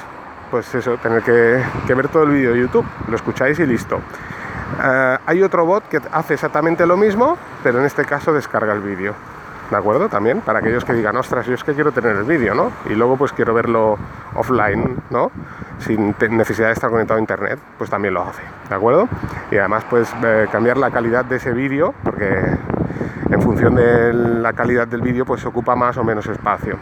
pues 0.50 0.74
eso, 0.76 0.98
tener 0.98 1.24
que, 1.24 1.94
ver 1.94 2.08
todo 2.08 2.24
el 2.24 2.30
vídeo 2.30 2.54
de 2.54 2.60
YouTube. 2.60 2.86
Lo 3.10 3.16
escucháis 3.16 3.60
y 3.60 3.66
listo. 3.66 4.00
Eh, 4.84 5.18
hay 5.26 5.44
otro 5.44 5.66
bot 5.66 5.88
que 5.90 6.00
hace 6.12 6.36
exactamente 6.36 6.86
lo 6.86 6.96
mismo, 6.96 7.38
pero 7.64 7.80
en 7.80 7.86
este 7.86 8.06
caso 8.06 8.32
descarga 8.32 8.74
el 8.74 8.82
vídeo. 8.82 9.14
¿De 9.70 9.78
acuerdo? 9.78 10.10
También 10.10 10.42
para 10.42 10.60
aquellos 10.60 10.86
que 10.86 10.94
digan, 10.94 11.18
ostras, 11.18 11.48
yo 11.48 11.56
es 11.56 11.64
que 11.64 11.74
quiero 11.74 11.92
tener 11.92 12.16
el 12.16 12.24
vídeo, 12.24 12.54
¿no? 12.54 12.72
Y 12.86 12.94
luego 12.94 13.18
pues 13.18 13.34
quiero 13.34 13.54
verlo 13.54 13.98
offline, 14.36 14.98
¿no? 15.10 15.32
Sin 15.80 16.16
necesidad 16.30 16.68
de 16.68 16.74
estar 16.74 16.92
conectado 16.92 17.18
a 17.18 17.20
internet, 17.20 17.60
pues 17.78 17.90
también 17.90 18.14
lo 18.14 18.22
hace, 18.22 18.44
¿de 18.70 18.76
acuerdo? 18.76 19.10
Y 19.50 19.58
además 19.58 19.84
pues 19.90 20.14
eh, 20.24 20.48
cambiar 20.52 20.78
la 20.78 20.92
calidad 20.92 21.26
de 21.26 21.38
ese 21.38 21.52
vídeo, 21.52 21.96
porque 22.04 22.40
en 23.32 23.42
función 23.42 23.74
de 23.76 24.14
la 24.14 24.54
calidad 24.54 24.88
del 24.88 25.02
vídeo 25.02 25.26
pues 25.26 25.44
ocupa 25.46 25.76
más 25.76 25.98
o 25.98 26.04
menos 26.04 26.28
espacio. 26.28 26.78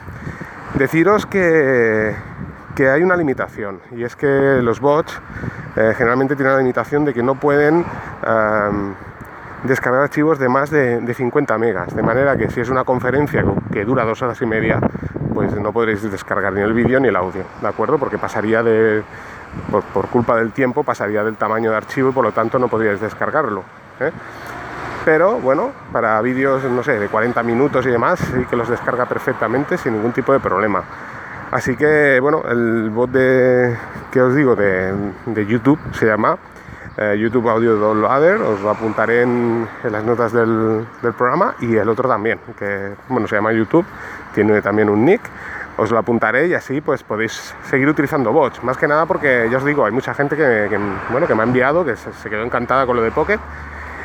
Deciros 0.73 1.25
que, 1.25 2.13
que 2.75 2.89
hay 2.89 3.01
una 3.01 3.15
limitación 3.15 3.79
y 3.91 4.03
es 4.03 4.15
que 4.17 4.59
los 4.61 4.81
bots 4.81 5.21
eh, 5.77 5.93
generalmente 5.95 6.35
tienen 6.35 6.53
la 6.53 6.59
limitación 6.59 7.05
de 7.05 7.13
que 7.13 7.23
no 7.23 7.35
pueden 7.35 7.85
descargar 9.63 10.01
archivos 10.03 10.39
de 10.39 10.49
más 10.49 10.69
de, 10.69 11.13
50 11.13 11.57
megas, 11.57 11.95
de 11.95 12.03
manera 12.03 12.35
que 12.37 12.49
si 12.49 12.61
es 12.61 12.69
una 12.69 12.83
conferencia 12.83 13.43
que 13.71 13.85
dura 13.85 14.03
dos 14.03 14.21
horas 14.21 14.41
y 14.41 14.45
media, 14.45 14.79
pues 15.33 15.53
no 15.55 15.71
podréis 15.71 16.03
descargar 16.09 16.53
ni 16.53 16.61
el 16.61 16.73
vídeo 16.73 16.99
ni 16.99 17.07
el 17.07 17.15
audio, 17.15 17.43
¿de 17.61 17.67
acuerdo? 17.67 17.97
Porque 17.97 18.17
pasaría 18.17 18.61
de, 18.61 19.03
por, 19.71 20.07
culpa 20.07 20.35
del 20.37 20.51
tiempo, 20.51 20.83
pasaría 20.83 21.23
del 21.23 21.35
tamaño 21.35 21.71
de 21.71 21.77
archivo 21.77 22.09
y 22.09 22.11
por 22.11 22.23
lo 22.23 22.31
tanto 22.31 22.59
no 22.59 22.67
podríais 22.67 22.99
descargarlo. 22.99 23.63
¿eh? 23.99 24.11
Pero 25.05 25.39
bueno, 25.39 25.71
para 25.91 26.21
vídeos, 26.21 26.63
no 26.63 26.83
sé, 26.83 26.99
de 26.99 27.07
40 27.07 27.41
minutos 27.43 27.85
y 27.85 27.89
demás, 27.89 28.19
sí 28.19 28.45
que 28.49 28.55
los 28.55 28.69
descarga 28.69 29.05
perfectamente 29.05 29.77
sin 29.77 29.93
ningún 29.93 30.11
tipo 30.11 30.33
de 30.33 30.39
problema. 30.39 30.83
Así 31.51 31.75
que 31.75 32.19
bueno, 32.19 32.43
el 32.49 32.89
bot 32.89 33.11
de, 33.11 33.77
que 34.11 34.21
os 34.21 34.35
digo 34.35 34.55
de, 34.55 34.93
de 35.25 35.45
YouTube 35.45 35.79
se 35.91 36.07
llama 36.07 36.37
eh, 36.97 37.17
YouTube 37.19 37.49
Audio 37.49 37.75
Downloader, 37.75 38.41
os 38.41 38.61
lo 38.61 38.69
apuntaré 38.69 39.23
en, 39.23 39.67
las 39.83 40.03
notas 40.03 40.31
del, 40.31 40.85
programa 41.17 41.55
y 41.59 41.75
el 41.75 41.89
otro 41.89 42.07
también, 42.07 42.39
que 42.57 42.91
bueno, 43.09 43.27
se 43.27 43.35
llama 43.35 43.51
YouTube, 43.51 43.85
tiene 44.33 44.61
también 44.61 44.89
un 44.89 45.03
nick, 45.03 45.21
os 45.77 45.89
lo 45.89 45.97
apuntaré 45.97 46.47
y 46.47 46.53
así 46.53 46.81
pues 46.81 47.01
podéis 47.01 47.55
seguir 47.63 47.89
utilizando 47.89 48.31
bots, 48.31 48.63
más 48.63 48.77
que 48.77 48.87
nada 48.87 49.07
porque 49.07 49.47
ya 49.49 49.57
os 49.57 49.65
digo, 49.65 49.85
hay 49.85 49.91
mucha 49.91 50.13
gente 50.13 50.35
que, 50.37 50.79
bueno, 51.09 51.25
que 51.25 51.33
me 51.33 51.41
ha 51.41 51.45
enviado, 51.45 51.83
que 51.83 51.95
se, 51.95 52.29
quedó 52.29 52.43
encantada 52.43 52.85
con 52.85 52.95
lo 52.95 53.01
de 53.01 53.09
Pocket 53.09 53.39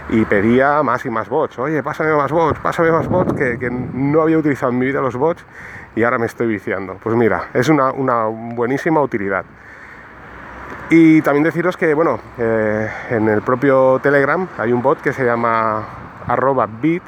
y 0.09 0.25
pedía 0.25 0.83
más 0.83 1.05
y 1.05 1.11
más 1.11 1.29
bots, 1.29 1.59
oye, 1.59 1.83
pásame 1.83 2.15
más 2.15 2.33
bots, 2.33 2.59
pásame 2.61 2.91
más 2.91 3.07
bots, 3.07 3.35
que, 3.35 3.69
no 3.71 4.23
había 4.23 4.39
utilizado 4.39 4.73
en 4.73 4.79
mi 4.79 4.87
vida 4.87 5.03
los 5.03 5.17
bots 5.17 5.45
y 5.95 6.05
ahora 6.05 6.19
me 6.19 6.25
estoy 6.25 6.47
viciando. 6.47 6.97
Pues 7.03 7.15
mira, 7.15 7.51
es 7.53 7.69
una, 7.69 7.91
una 7.91 8.25
buenísima 8.25 9.03
utilidad. 9.03 9.45
Y 10.91 11.21
también 11.21 11.45
deciros 11.45 11.77
que, 11.77 11.93
bueno, 11.93 12.19
eh, 12.39 12.89
en 13.11 13.29
el 13.29 13.43
propio 13.43 14.01
Telegram 14.03 14.49
hay 14.57 14.73
un 14.73 14.81
bot 14.81 15.01
que 15.03 15.13
se 15.13 15.23
llama 15.23 15.85
arroba 16.27 16.67
bit, 16.67 17.03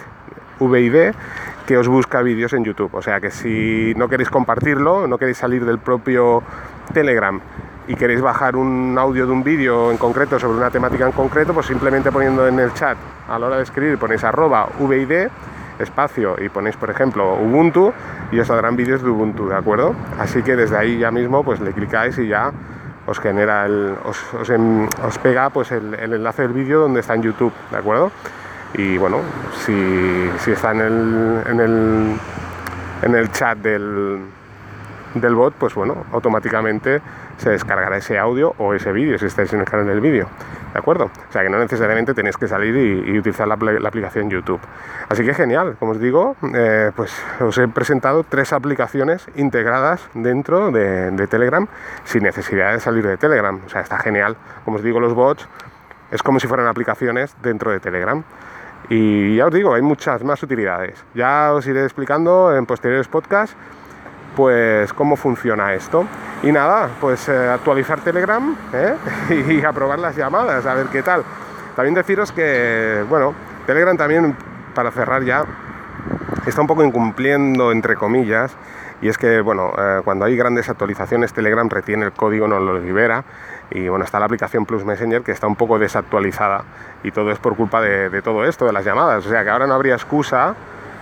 VID, 0.60 1.14
que 1.66 1.78
os 1.78 1.88
busca 1.88 2.20
vídeos 2.20 2.52
en 2.52 2.64
YouTube. 2.64 2.94
O 2.94 3.00
sea 3.00 3.20
que 3.20 3.30
si 3.30 3.94
no 3.96 4.08
queréis 4.08 4.28
compartirlo, 4.28 5.06
no 5.06 5.16
queréis 5.16 5.38
salir 5.38 5.64
del 5.64 5.78
propio 5.78 6.42
Telegram 6.92 7.40
y 7.88 7.94
queréis 7.94 8.20
bajar 8.20 8.54
un 8.54 8.96
audio 8.98 9.26
de 9.26 9.32
un 9.32 9.42
vídeo 9.42 9.90
en 9.90 9.96
concreto 9.96 10.38
sobre 10.38 10.58
una 10.58 10.70
temática 10.70 11.06
en 11.06 11.12
concreto, 11.12 11.54
pues 11.54 11.66
simplemente 11.66 12.12
poniendo 12.12 12.46
en 12.46 12.58
el 12.60 12.74
chat 12.74 12.98
a 13.28 13.38
la 13.38 13.46
hora 13.46 13.56
de 13.56 13.62
escribir 13.62 13.98
ponéis 13.98 14.22
arroba 14.24 14.68
VID 14.78 15.28
espacio 15.78 16.36
y 16.38 16.48
ponéis 16.50 16.76
por 16.76 16.90
ejemplo 16.90 17.34
Ubuntu 17.34 17.92
y 18.30 18.38
os 18.38 18.46
saldrán 18.46 18.76
vídeos 18.76 19.02
de 19.02 19.08
Ubuntu, 19.08 19.48
¿de 19.48 19.56
acuerdo? 19.56 19.94
Así 20.18 20.42
que 20.42 20.54
desde 20.54 20.76
ahí 20.76 20.98
ya 20.98 21.10
mismo 21.10 21.42
pues 21.42 21.60
le 21.60 21.72
clicáis 21.72 22.18
y 22.18 22.28
ya 22.28 22.52
os 23.06 23.18
genera 23.18 23.66
el, 23.66 23.96
os, 24.04 25.18
pega 25.18 25.50
pues 25.50 25.72
el, 25.72 25.94
enlace 25.94 26.42
del 26.42 26.52
vídeo 26.52 26.80
donde 26.80 27.00
está 27.00 27.14
en 27.14 27.22
YouTube, 27.22 27.52
¿de 27.70 27.76
acuerdo? 27.76 28.12
Y 28.74 28.98
bueno, 28.98 29.20
si, 29.64 30.30
está 30.50 30.72
en 30.72 30.80
el, 30.80 31.42
en 31.46 31.60
el, 31.60 32.16
en 33.02 33.14
el 33.14 33.32
chat 33.32 33.58
del, 33.58 34.20
del 35.14 35.34
bot, 35.34 35.54
pues 35.54 35.74
bueno, 35.74 36.04
automáticamente 36.12 37.00
se 37.40 37.50
descargará 37.50 37.96
ese 37.96 38.18
audio 38.18 38.54
o 38.58 38.74
ese 38.74 38.92
vídeo 38.92 39.18
si 39.18 39.26
estáis 39.26 39.52
en 39.52 39.60
el 39.60 39.64
canal 39.64 40.00
vídeo. 40.00 40.28
¿De 40.72 40.78
acuerdo? 40.78 41.06
O 41.06 41.32
sea 41.32 41.42
que 41.42 41.48
no 41.48 41.58
necesariamente 41.58 42.12
tenéis 42.14 42.36
que 42.36 42.46
salir 42.46 42.76
y, 42.76 43.18
utilizar 43.18 43.48
la, 43.48 43.54
aplicación 43.54 44.28
YouTube. 44.28 44.60
Así 45.08 45.24
que 45.24 45.34
genial, 45.34 45.76
como 45.78 45.92
os 45.92 46.00
digo, 46.00 46.36
eh, 46.54 46.92
pues 46.94 47.12
os 47.40 47.56
he 47.58 47.66
presentado 47.66 48.24
tres 48.24 48.52
aplicaciones 48.52 49.26
integradas 49.36 50.06
dentro 50.14 50.70
de, 50.70 51.10
de, 51.10 51.26
Telegram 51.26 51.66
sin 52.04 52.22
necesidad 52.22 52.72
de 52.72 52.80
salir 52.80 53.06
de 53.06 53.16
Telegram. 53.16 53.58
O 53.64 53.68
sea, 53.68 53.80
está 53.80 53.98
genial. 53.98 54.36
Como 54.64 54.76
os 54.76 54.82
digo, 54.82 55.00
los 55.00 55.14
bots 55.14 55.48
es 56.10 56.22
como 56.22 56.40
si 56.40 56.46
fueran 56.46 56.66
aplicaciones 56.66 57.34
dentro 57.42 57.70
de 57.70 57.80
Telegram. 57.80 58.22
Y 58.90 59.36
ya 59.36 59.46
os 59.46 59.54
digo, 59.54 59.74
hay 59.74 59.82
muchas 59.82 60.22
más 60.24 60.42
utilidades. 60.42 61.02
Ya 61.14 61.52
os 61.54 61.66
iré 61.66 61.84
explicando 61.84 62.54
en 62.54 62.66
posteriores 62.66 63.08
podcasts 63.08 63.56
pues 64.34 64.92
cómo 64.92 65.16
funciona 65.16 65.74
esto. 65.74 66.06
Y 66.42 66.52
nada, 66.52 66.88
pues 67.00 67.28
eh, 67.28 67.48
actualizar 67.48 68.00
Telegram 68.00 68.56
¿eh? 68.72 68.94
y 69.48 69.64
aprobar 69.64 69.98
las 69.98 70.16
llamadas, 70.16 70.64
a 70.66 70.74
ver 70.74 70.86
qué 70.86 71.02
tal. 71.02 71.22
También 71.76 71.94
deciros 71.94 72.32
que, 72.32 73.04
bueno, 73.08 73.34
Telegram 73.66 73.96
también, 73.96 74.34
para 74.74 74.90
cerrar 74.90 75.22
ya, 75.22 75.44
está 76.46 76.60
un 76.60 76.66
poco 76.66 76.82
incumpliendo, 76.82 77.72
entre 77.72 77.94
comillas, 77.94 78.56
y 79.02 79.08
es 79.08 79.18
que, 79.18 79.40
bueno, 79.40 79.72
eh, 79.78 80.00
cuando 80.04 80.24
hay 80.24 80.36
grandes 80.36 80.68
actualizaciones, 80.68 81.32
Telegram 81.32 81.68
retiene 81.68 82.06
el 82.06 82.12
código, 82.12 82.48
no 82.48 82.58
lo 82.58 82.78
libera, 82.78 83.24
y 83.70 83.88
bueno, 83.88 84.04
está 84.04 84.18
la 84.18 84.26
aplicación 84.26 84.66
Plus 84.66 84.84
Messenger 84.84 85.22
que 85.22 85.32
está 85.32 85.46
un 85.46 85.56
poco 85.56 85.78
desactualizada, 85.78 86.64
y 87.02 87.10
todo 87.10 87.30
es 87.30 87.38
por 87.38 87.56
culpa 87.56 87.80
de, 87.80 88.08
de 88.08 88.22
todo 88.22 88.44
esto, 88.44 88.66
de 88.66 88.72
las 88.72 88.84
llamadas, 88.84 89.26
o 89.26 89.28
sea 89.28 89.44
que 89.44 89.50
ahora 89.50 89.66
no 89.66 89.74
habría 89.74 89.94
excusa 89.94 90.54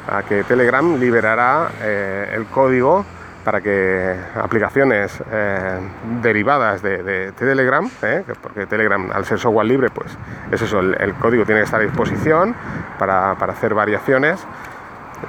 a 0.08 0.22
que 0.22 0.42
Telegram 0.44 0.98
liberará 0.98 1.68
el 1.82 2.46
código 2.46 3.04
para 3.48 3.62
que 3.62 4.14
aplicaciones 4.34 5.22
eh, 5.32 5.80
derivadas 6.20 6.82
de, 6.82 7.32
Telegram, 7.32 7.88
eh, 8.02 8.22
porque 8.42 8.66
Telegram 8.66 9.10
al 9.10 9.24
ser 9.24 9.38
software 9.38 9.66
libre, 9.66 9.88
pues 9.88 10.18
es 10.52 10.60
eso, 10.60 10.80
el, 10.80 11.14
código 11.14 11.46
tiene 11.46 11.62
que 11.62 11.64
estar 11.64 11.80
a 11.80 11.82
disposición 11.82 12.54
para, 12.98 13.30
hacer 13.30 13.72
variaciones, 13.72 14.46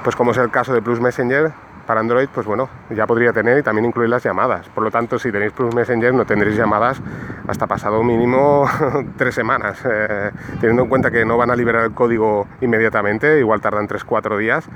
pues 0.04 0.16
como 0.16 0.32
es 0.32 0.36
el 0.36 0.50
caso 0.50 0.74
de 0.74 0.82
Plus 0.82 1.00
Messenger, 1.00 1.50
para 1.86 2.00
Android, 2.00 2.28
pues 2.28 2.44
bueno, 2.44 2.68
ya 2.90 3.06
podría 3.06 3.32
tener 3.32 3.56
y 3.56 3.62
también 3.62 3.86
incluir 3.86 4.10
las 4.10 4.22
llamadas. 4.22 4.68
Por 4.68 4.84
lo 4.84 4.90
tanto, 4.90 5.18
si 5.18 5.32
tenéis 5.32 5.52
Plus 5.52 5.74
Messenger 5.74 6.12
no 6.12 6.26
tendréis 6.26 6.58
llamadas 6.58 7.00
hasta 7.48 7.66
pasado 7.66 8.02
mínimo 8.02 8.68
tres 9.16 9.34
semanas, 9.34 9.82
eh, 9.90 10.30
teniendo 10.60 10.82
en 10.82 10.90
cuenta 10.90 11.10
que 11.10 11.24
no 11.24 11.38
van 11.38 11.50
a 11.50 11.56
liberar 11.56 11.84
el 11.86 11.92
código 11.92 12.46
inmediatamente, 12.60 13.38
igual 13.38 13.62
tardan 13.62 13.88
3-4 13.88 14.36
días 14.36 14.68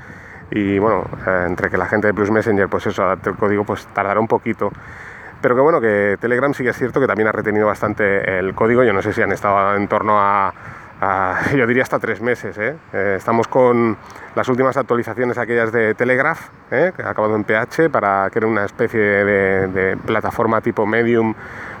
y 0.51 0.79
bueno, 0.79 1.03
eh, 1.25 1.45
entre 1.47 1.69
que 1.69 1.77
la 1.77 1.85
gente 1.85 2.07
de 2.07 2.13
Plus 2.13 2.31
Messenger 2.31 2.67
pues 2.69 2.85
eso 2.87 3.03
adapte 3.03 3.29
el 3.29 3.35
código 3.35 3.63
pues 3.63 3.85
tardará 3.87 4.19
un 4.19 4.27
poquito. 4.27 4.69
Pero 5.41 5.55
que 5.55 5.61
bueno, 5.61 5.79
que 5.79 6.17
Telegram 6.19 6.53
sí 6.53 6.63
que 6.63 6.69
es 6.69 6.77
cierto 6.77 6.99
que 6.99 7.07
también 7.07 7.27
ha 7.27 7.31
retenido 7.31 7.67
bastante 7.67 8.39
el 8.39 8.55
código. 8.55 8.83
Yo 8.83 8.93
no 8.93 9.01
sé 9.01 9.13
si 9.13 9.21
han 9.21 9.31
estado 9.31 9.75
en 9.75 9.87
torno 9.87 10.19
a, 10.19 10.51
yo 11.55 11.67
diría 11.67 11.83
hasta 11.83 11.99
tres 11.99 12.21
meses. 12.21 12.57
¿eh? 12.57 12.75
Eh, 12.93 13.15
estamos 13.17 13.47
con 13.47 13.97
las 14.35 14.47
últimas 14.49 14.75
actualizaciones 14.77 15.37
aquellas 15.37 15.71
de 15.71 15.93
Telegraph, 15.93 16.49
¿eh? 16.71 16.91
que 16.95 17.03
ha 17.03 17.09
acabado 17.09 17.35
en 17.35 17.43
PH, 17.43 17.89
para 17.89 18.29
crear 18.29 18.45
una 18.45 18.65
especie 18.65 18.99
de, 18.99 19.97
plataforma 20.05 20.61
tipo 20.61 20.85
Medium 20.85 21.33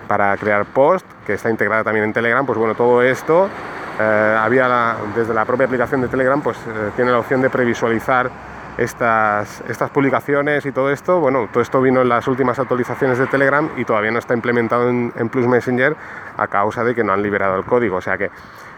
para 0.07 0.35
crear 0.37 0.65
post, 0.65 1.05
que 1.25 1.33
está 1.33 1.49
integrada 1.49 1.83
también 1.83 2.05
en 2.05 2.13
Telegram. 2.13 2.45
Pues 2.45 2.59
bueno, 2.59 2.75
todo 2.75 3.01
esto 3.01 3.49
había 3.97 4.97
desde 5.15 5.33
la 5.33 5.45
propia 5.45 5.65
aplicación 5.65 6.01
de 6.01 6.09
Telegram, 6.09 6.41
pues 6.41 6.59
tiene 6.95 7.11
la 7.11 7.19
opción 7.19 7.41
de 7.41 7.49
previsualizar 7.49 8.29
estas, 8.77 9.61
estas 9.69 9.89
publicaciones 9.89 10.65
y 10.65 10.71
todo 10.71 10.91
esto, 10.91 11.19
bueno, 11.19 11.47
todo 11.51 11.61
esto 11.61 11.81
vino 11.81 12.01
en 12.01 12.09
las 12.09 12.27
últimas 12.27 12.59
actualizaciones 12.59 13.17
de 13.17 13.27
Telegram 13.27 13.69
y 13.77 13.85
todavía 13.85 14.11
no 14.11 14.19
está 14.19 14.33
implementado 14.33 14.89
en, 14.89 15.13
en 15.15 15.29
Plus 15.29 15.47
Messenger 15.47 15.95
a 16.37 16.47
causa 16.47 16.83
de 16.83 16.93
que 16.93 17.03
no 17.03 17.13
han 17.13 17.21
liberado 17.21 17.57
el 17.57 17.63
código. 17.63 17.97
O 17.97 18.01
sea 18.01 18.17
que 18.17 18.29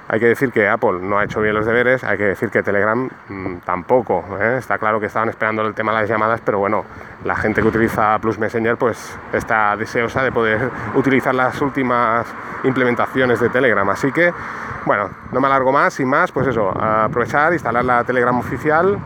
hay 0.10 0.21
que 0.21 0.27
decir 0.27 0.51
que 0.51 0.69
Apple 0.69 0.99
no 1.01 1.17
ha 1.17 1.25
hecho 1.25 1.41
bien 1.41 1.53
los 1.53 1.65
deberes, 1.65 2.03
hay 2.03 2.17
que 2.17 2.23
decir 2.23 2.49
que 2.49 2.63
Telegram 2.63 3.10
mm, 3.27 3.57
tampoco. 3.65 4.23
¿eh? 4.39 4.55
Está 4.57 4.77
claro 4.77 5.01
que 5.01 5.07
estaban 5.07 5.27
esperando 5.27 5.62
el 5.63 5.73
tema 5.73 5.91
de 5.91 6.01
las 6.01 6.10
llamadas, 6.10 6.39
pero 6.43 6.60
bueno, 6.60 6.86
la 7.25 7.36
gente 7.36 7.62
que 7.62 7.67
utiliza 7.67 8.17
Plus 8.19 8.39
Messenger 8.39 8.77
pues 8.77 9.17
está 9.33 9.75
deseosa 9.75 10.23
de 10.23 10.31
poder 10.31 10.71
utilizar 10.95 11.36
las 11.36 11.62
últimas 11.62 12.25
implementaciones 12.63 13.41
de 13.41 13.49
Telegram. 13.49 13.89
Así 13.89 14.12
que, 14.13 14.33
bueno, 14.86 15.10
no 15.33 15.41
me 15.41 15.47
alargo 15.47 15.73
más, 15.73 15.95
sin 15.95 16.07
más, 16.07 16.31
pues 16.31 16.47
eso, 16.47 16.69
aprovechar, 16.69 17.51
instalar 17.51 17.83
la 17.83 18.05
Telegram 18.05 18.38
oficial 18.39 18.97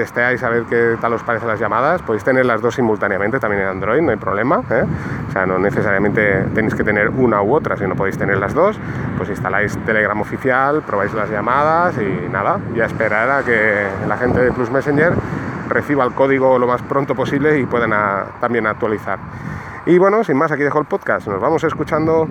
testeáis 0.00 0.42
a 0.42 0.48
ver 0.48 0.62
qué 0.64 0.96
tal 0.98 1.12
os 1.12 1.22
parecen 1.22 1.46
las 1.46 1.60
llamadas. 1.60 2.00
Podéis 2.00 2.24
tener 2.24 2.46
las 2.46 2.62
dos 2.62 2.74
simultáneamente 2.74 3.38
también 3.38 3.64
en 3.64 3.68
Android, 3.68 4.00
no 4.00 4.12
hay 4.12 4.16
problema. 4.16 4.62
¿eh? 4.70 4.84
O 5.28 5.30
sea, 5.30 5.44
no 5.44 5.58
necesariamente 5.58 6.44
tenéis 6.54 6.74
que 6.74 6.82
tener 6.82 7.10
una 7.10 7.42
u 7.42 7.54
otra, 7.54 7.76
sino 7.76 7.94
podéis 7.94 8.16
tener 8.16 8.38
las 8.38 8.54
dos. 8.54 8.78
Pues 9.18 9.28
instaláis 9.28 9.76
Telegram 9.84 10.18
oficial, 10.18 10.80
probáis 10.86 11.12
las 11.12 11.28
llamadas 11.28 11.96
y 11.98 12.28
nada, 12.32 12.60
ya 12.74 12.86
esperar 12.86 13.30
a 13.30 13.42
que 13.42 13.86
la 14.08 14.16
gente 14.16 14.40
de 14.40 14.52
Plus 14.52 14.70
Messenger 14.70 15.12
reciba 15.68 16.02
el 16.04 16.12
código 16.12 16.58
lo 16.58 16.66
más 16.66 16.80
pronto 16.80 17.14
posible 17.14 17.58
y 17.58 17.66
puedan 17.66 17.92
también 18.40 18.66
actualizar. 18.66 19.18
Y 19.84 19.98
bueno, 19.98 20.24
sin 20.24 20.38
más, 20.38 20.50
aquí 20.50 20.62
dejo 20.62 20.78
el 20.78 20.86
podcast. 20.86 21.28
Nos 21.28 21.42
vamos 21.42 21.62
escuchando 21.64 22.26